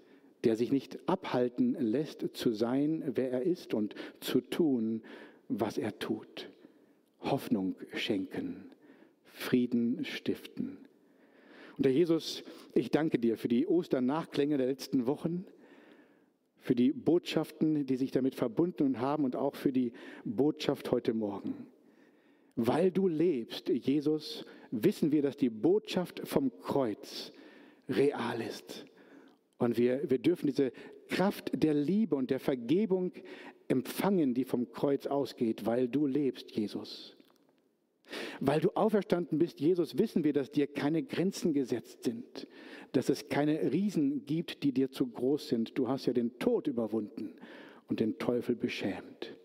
der 0.45 0.57
sich 0.57 0.73
nicht 0.73 0.99
abhalten 1.07 1.77
lässt 1.79 2.31
zu 2.33 2.53
sein, 2.53 3.03
wer 3.15 3.31
er 3.31 3.43
ist 3.43 3.75
und 3.75 3.95
zu 4.21 4.41
tun, 4.41 5.03
was 5.49 5.77
er 5.77 5.99
tut. 5.99 6.51
Hoffnung 7.21 7.77
schenken, 7.93 8.71
Frieden 9.25 10.05
stiften. 10.05 10.79
Und 11.81 11.87
Herr 11.87 11.93
Jesus, 11.93 12.45
ich 12.75 12.91
danke 12.91 13.19
dir 13.19 13.39
für 13.39 13.49
die 13.49 13.67
Osternachklänge 13.67 14.59
der 14.59 14.67
letzten 14.67 15.07
Wochen, 15.07 15.47
für 16.59 16.75
die 16.75 16.93
Botschaften, 16.93 17.87
die 17.87 17.97
sich 17.97 18.11
damit 18.11 18.35
verbunden 18.35 19.01
haben 19.01 19.25
und 19.25 19.35
auch 19.35 19.55
für 19.55 19.73
die 19.73 19.95
Botschaft 20.27 20.91
heute 20.91 21.15
Morgen. 21.15 21.55
Weil 22.55 22.91
du 22.91 23.09
lebst, 23.09 23.71
Jesus, 23.71 24.45
wissen 24.71 25.11
wir, 25.11 25.23
dass 25.23 25.39
die 25.39 25.49
Botschaft 25.49 26.21
vom 26.29 26.53
Kreuz 26.61 27.33
real 27.89 28.43
ist. 28.43 28.85
Und 29.57 29.79
wir, 29.79 30.11
wir 30.11 30.19
dürfen 30.19 30.49
diese 30.49 30.73
Kraft 31.09 31.51
der 31.55 31.73
Liebe 31.73 32.15
und 32.15 32.29
der 32.29 32.41
Vergebung 32.41 33.13
empfangen, 33.69 34.35
die 34.35 34.45
vom 34.45 34.71
Kreuz 34.71 35.07
ausgeht, 35.07 35.65
weil 35.65 35.89
du 35.89 36.07
lebst, 36.07 36.51
Jesus. 36.51 37.17
Weil 38.41 38.61
du 38.61 38.71
auferstanden 38.71 39.39
bist, 39.39 39.61
Jesus, 39.61 39.99
wissen 39.99 40.25
wir, 40.25 40.33
dass 40.33 40.51
dir 40.51 40.67
keine 40.67 41.03
Grenzen 41.03 41.53
gesetzt 41.53 42.05
sind, 42.05 42.47
dass 42.93 43.09
es 43.09 43.29
keine 43.29 43.73
Riesen 43.73 44.27
gibt, 44.27 44.63
die 44.63 44.73
dir 44.73 44.91
zu 44.91 45.07
groß 45.07 45.49
sind. 45.49 45.79
Du 45.79 45.89
hast 45.89 46.07
ja 46.07 46.13
den 46.13 46.39
Tod 46.39 46.67
überwunden 46.67 47.35
und 47.89 48.01
den 48.01 48.19
Teufel 48.19 48.57
beschämt. 48.57 49.37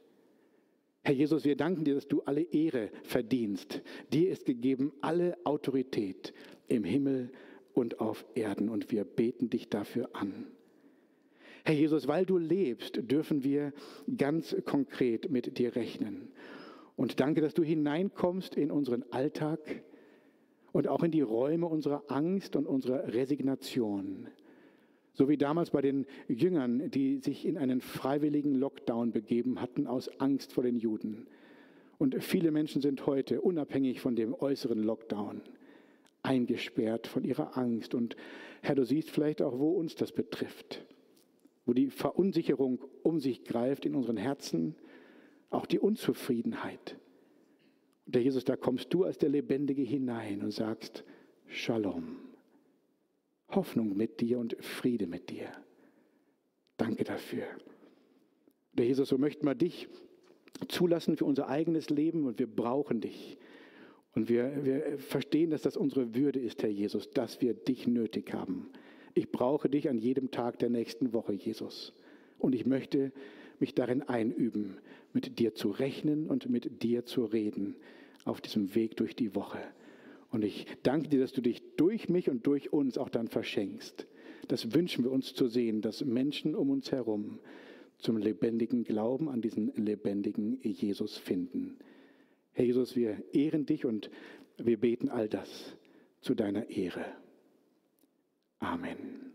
Herr 1.04 1.14
Jesus, 1.14 1.46
wir 1.46 1.56
danken 1.56 1.84
dir, 1.84 1.94
dass 1.94 2.08
du 2.08 2.22
alle 2.22 2.42
Ehre 2.42 2.90
verdienst. 3.04 3.82
Dir 4.12 4.32
ist 4.32 4.46
gegeben 4.46 4.92
alle 5.02 5.38
Autorität 5.44 6.34
im 6.68 6.84
Himmel 6.84 7.32
und 7.76 8.00
auf 8.00 8.26
Erden 8.34 8.70
und 8.70 8.92
wir 8.92 9.04
beten 9.04 9.50
dich 9.50 9.70
dafür 9.70 10.10
an. 10.14 10.48
Herr 11.64 11.76
Jesus, 11.76 12.08
weil 12.08 12.26
du 12.26 12.38
lebst, 12.38 13.00
dürfen 13.12 13.44
wir 13.44 13.74
ganz 14.18 14.56
konkret 14.66 15.30
mit 15.30 15.58
dir 15.58 15.76
rechnen. 15.76 16.30
Und 16.96 17.20
danke, 17.20 17.42
dass 17.42 17.54
du 17.54 17.64
hineinkommst 17.64 18.56
in 18.56 18.72
unseren 18.72 19.04
Alltag 19.12 19.60
und 20.72 20.88
auch 20.88 21.04
in 21.04 21.12
die 21.12 21.22
Räume 21.22 21.68
unserer 21.68 22.04
Angst 22.08 22.56
und 22.56 22.66
unserer 22.66 23.14
Resignation. 23.14 24.28
So 25.14 25.30
wie 25.30 25.38
damals 25.38 25.72
bei 25.72 25.82
den 25.82 26.06
Jüngern, 26.28 26.92
die 26.92 27.20
sich 27.20 27.46
in 27.46 27.58
einen 27.58 27.80
freiwilligen 27.80 28.56
Lockdown 28.56 29.12
begeben 29.12 29.62
hatten 29.62 29.88
aus 29.88 30.10
Angst 30.20 30.52
vor 30.52 30.64
den 30.64 30.78
Juden. 30.78 31.28
Und 31.98 32.22
viele 32.22 32.52
Menschen 32.52 32.82
sind 32.82 33.06
heute 33.06 33.40
unabhängig 33.42 34.02
von 34.02 34.16
dem 34.16 34.34
äußeren 34.34 34.84
Lockdown 34.84 35.42
eingesperrt 36.24 37.08
von 37.08 37.24
ihrer 37.24 37.58
Angst. 37.58 37.96
Und 37.96 38.18
Herr, 38.62 38.76
du 38.76 38.84
siehst 38.84 39.10
vielleicht 39.10 39.42
auch, 39.42 39.58
wo 39.58 39.70
uns 39.70 39.96
das 39.96 40.12
betrifft, 40.12 40.86
wo 41.66 41.74
die 41.74 41.90
Verunsicherung 41.90 42.84
um 43.04 43.20
sich 43.20 43.44
greift 43.46 43.86
in 43.86 43.96
unseren 43.96 44.18
Herzen, 44.18 44.76
auch 45.50 45.66
die 45.66 45.80
Unzufriedenheit. 45.80 46.98
Und 48.06 48.16
der 48.16 48.22
Jesus, 48.22 48.44
da 48.44 48.56
kommst 48.56 48.94
du 48.94 49.04
als 49.04 49.18
der 49.18 49.30
Lebendige 49.30 49.82
hinein 49.82 50.42
und 50.42 50.52
sagst, 50.52 51.04
Shalom, 51.48 52.18
Hoffnung 53.50 53.96
mit 53.96 54.20
dir 54.22 54.40
und 54.40 54.56
Friede 54.60 55.08
mit 55.08 55.30
dir. 55.30 55.50
Danke 56.78 57.04
dafür. 57.04 57.46
Der 58.74 58.86
Jesus, 58.86 59.10
so 59.10 59.18
möchten 59.18 59.46
wir 59.46 59.56
dich 59.56 59.88
zulassen 60.68 61.18
für 61.18 61.26
unser 61.26 61.48
eigenes 61.48 61.90
Leben 61.90 62.26
und 62.26 62.40
wir 62.40 62.48
brauchen 62.48 63.02
dich. 63.02 63.38
Und 64.14 64.30
wir, 64.30 64.64
wir 64.64 64.98
verstehen, 64.98 65.50
dass 65.52 65.62
das 65.62 65.78
unsere 65.78 66.16
Würde 66.16 66.40
ist, 66.40 66.64
Herr 66.64 66.70
Jesus, 66.70 67.12
dass 67.12 67.42
wir 67.42 67.54
dich 67.54 67.88
nötig 67.88 68.34
haben. 68.34 68.70
Ich 69.14 69.32
brauche 69.32 69.70
dich 69.70 69.90
an 69.90 69.98
jedem 69.98 70.32
Tag 70.32 70.60
der 70.60 70.70
nächsten 70.70 71.14
Woche, 71.14 71.34
Jesus. 71.34 71.94
Und 72.38 72.56
ich 72.56 72.66
möchte 72.66 73.12
mich 73.60 73.74
darin 73.74 74.04
einüben, 74.04 74.78
mit 75.14 75.40
dir 75.40 75.56
zu 75.56 75.70
rechnen 75.70 76.28
und 76.28 76.50
mit 76.50 76.84
dir 76.84 77.06
zu 77.06 77.26
reden 77.26 77.76
auf 78.26 78.42
diesem 78.42 78.76
Weg 78.76 78.98
durch 78.98 79.16
die 79.16 79.36
Woche. 79.36 79.60
Und 80.32 80.44
ich 80.44 80.66
danke 80.84 81.10
dir, 81.10 81.20
dass 81.20 81.32
du 81.32 81.42
dich 81.42 81.62
durch 81.78 82.10
mich 82.10 82.30
und 82.30 82.46
durch 82.46 82.74
uns 82.74 82.98
auch 82.98 83.10
dann 83.10 83.28
verschenkst. 83.28 84.08
Das 84.48 84.74
wünschen 84.74 85.04
wir 85.04 85.12
uns 85.12 85.34
zu 85.34 85.48
sehen, 85.48 85.82
dass 85.82 86.04
Menschen 86.04 86.56
um 86.56 86.70
uns 86.70 86.92
herum 86.92 87.40
zum 88.00 88.18
lebendigen 88.18 88.84
Glauben 88.84 89.30
an 89.30 89.42
diesen 89.42 89.74
lebendigen 89.76 90.60
Jesus 90.62 91.18
finden. 91.18 91.78
Herr 92.52 92.66
Jesus, 92.66 92.96
wir 92.96 93.24
ehren 93.34 93.66
dich 93.66 93.86
und 93.86 94.10
wir 94.58 94.80
beten 94.80 95.10
all 95.10 95.30
das 95.30 95.76
zu 96.22 96.36
deiner 96.36 96.70
Ehre. 96.70 97.06
Amen. 98.60 99.35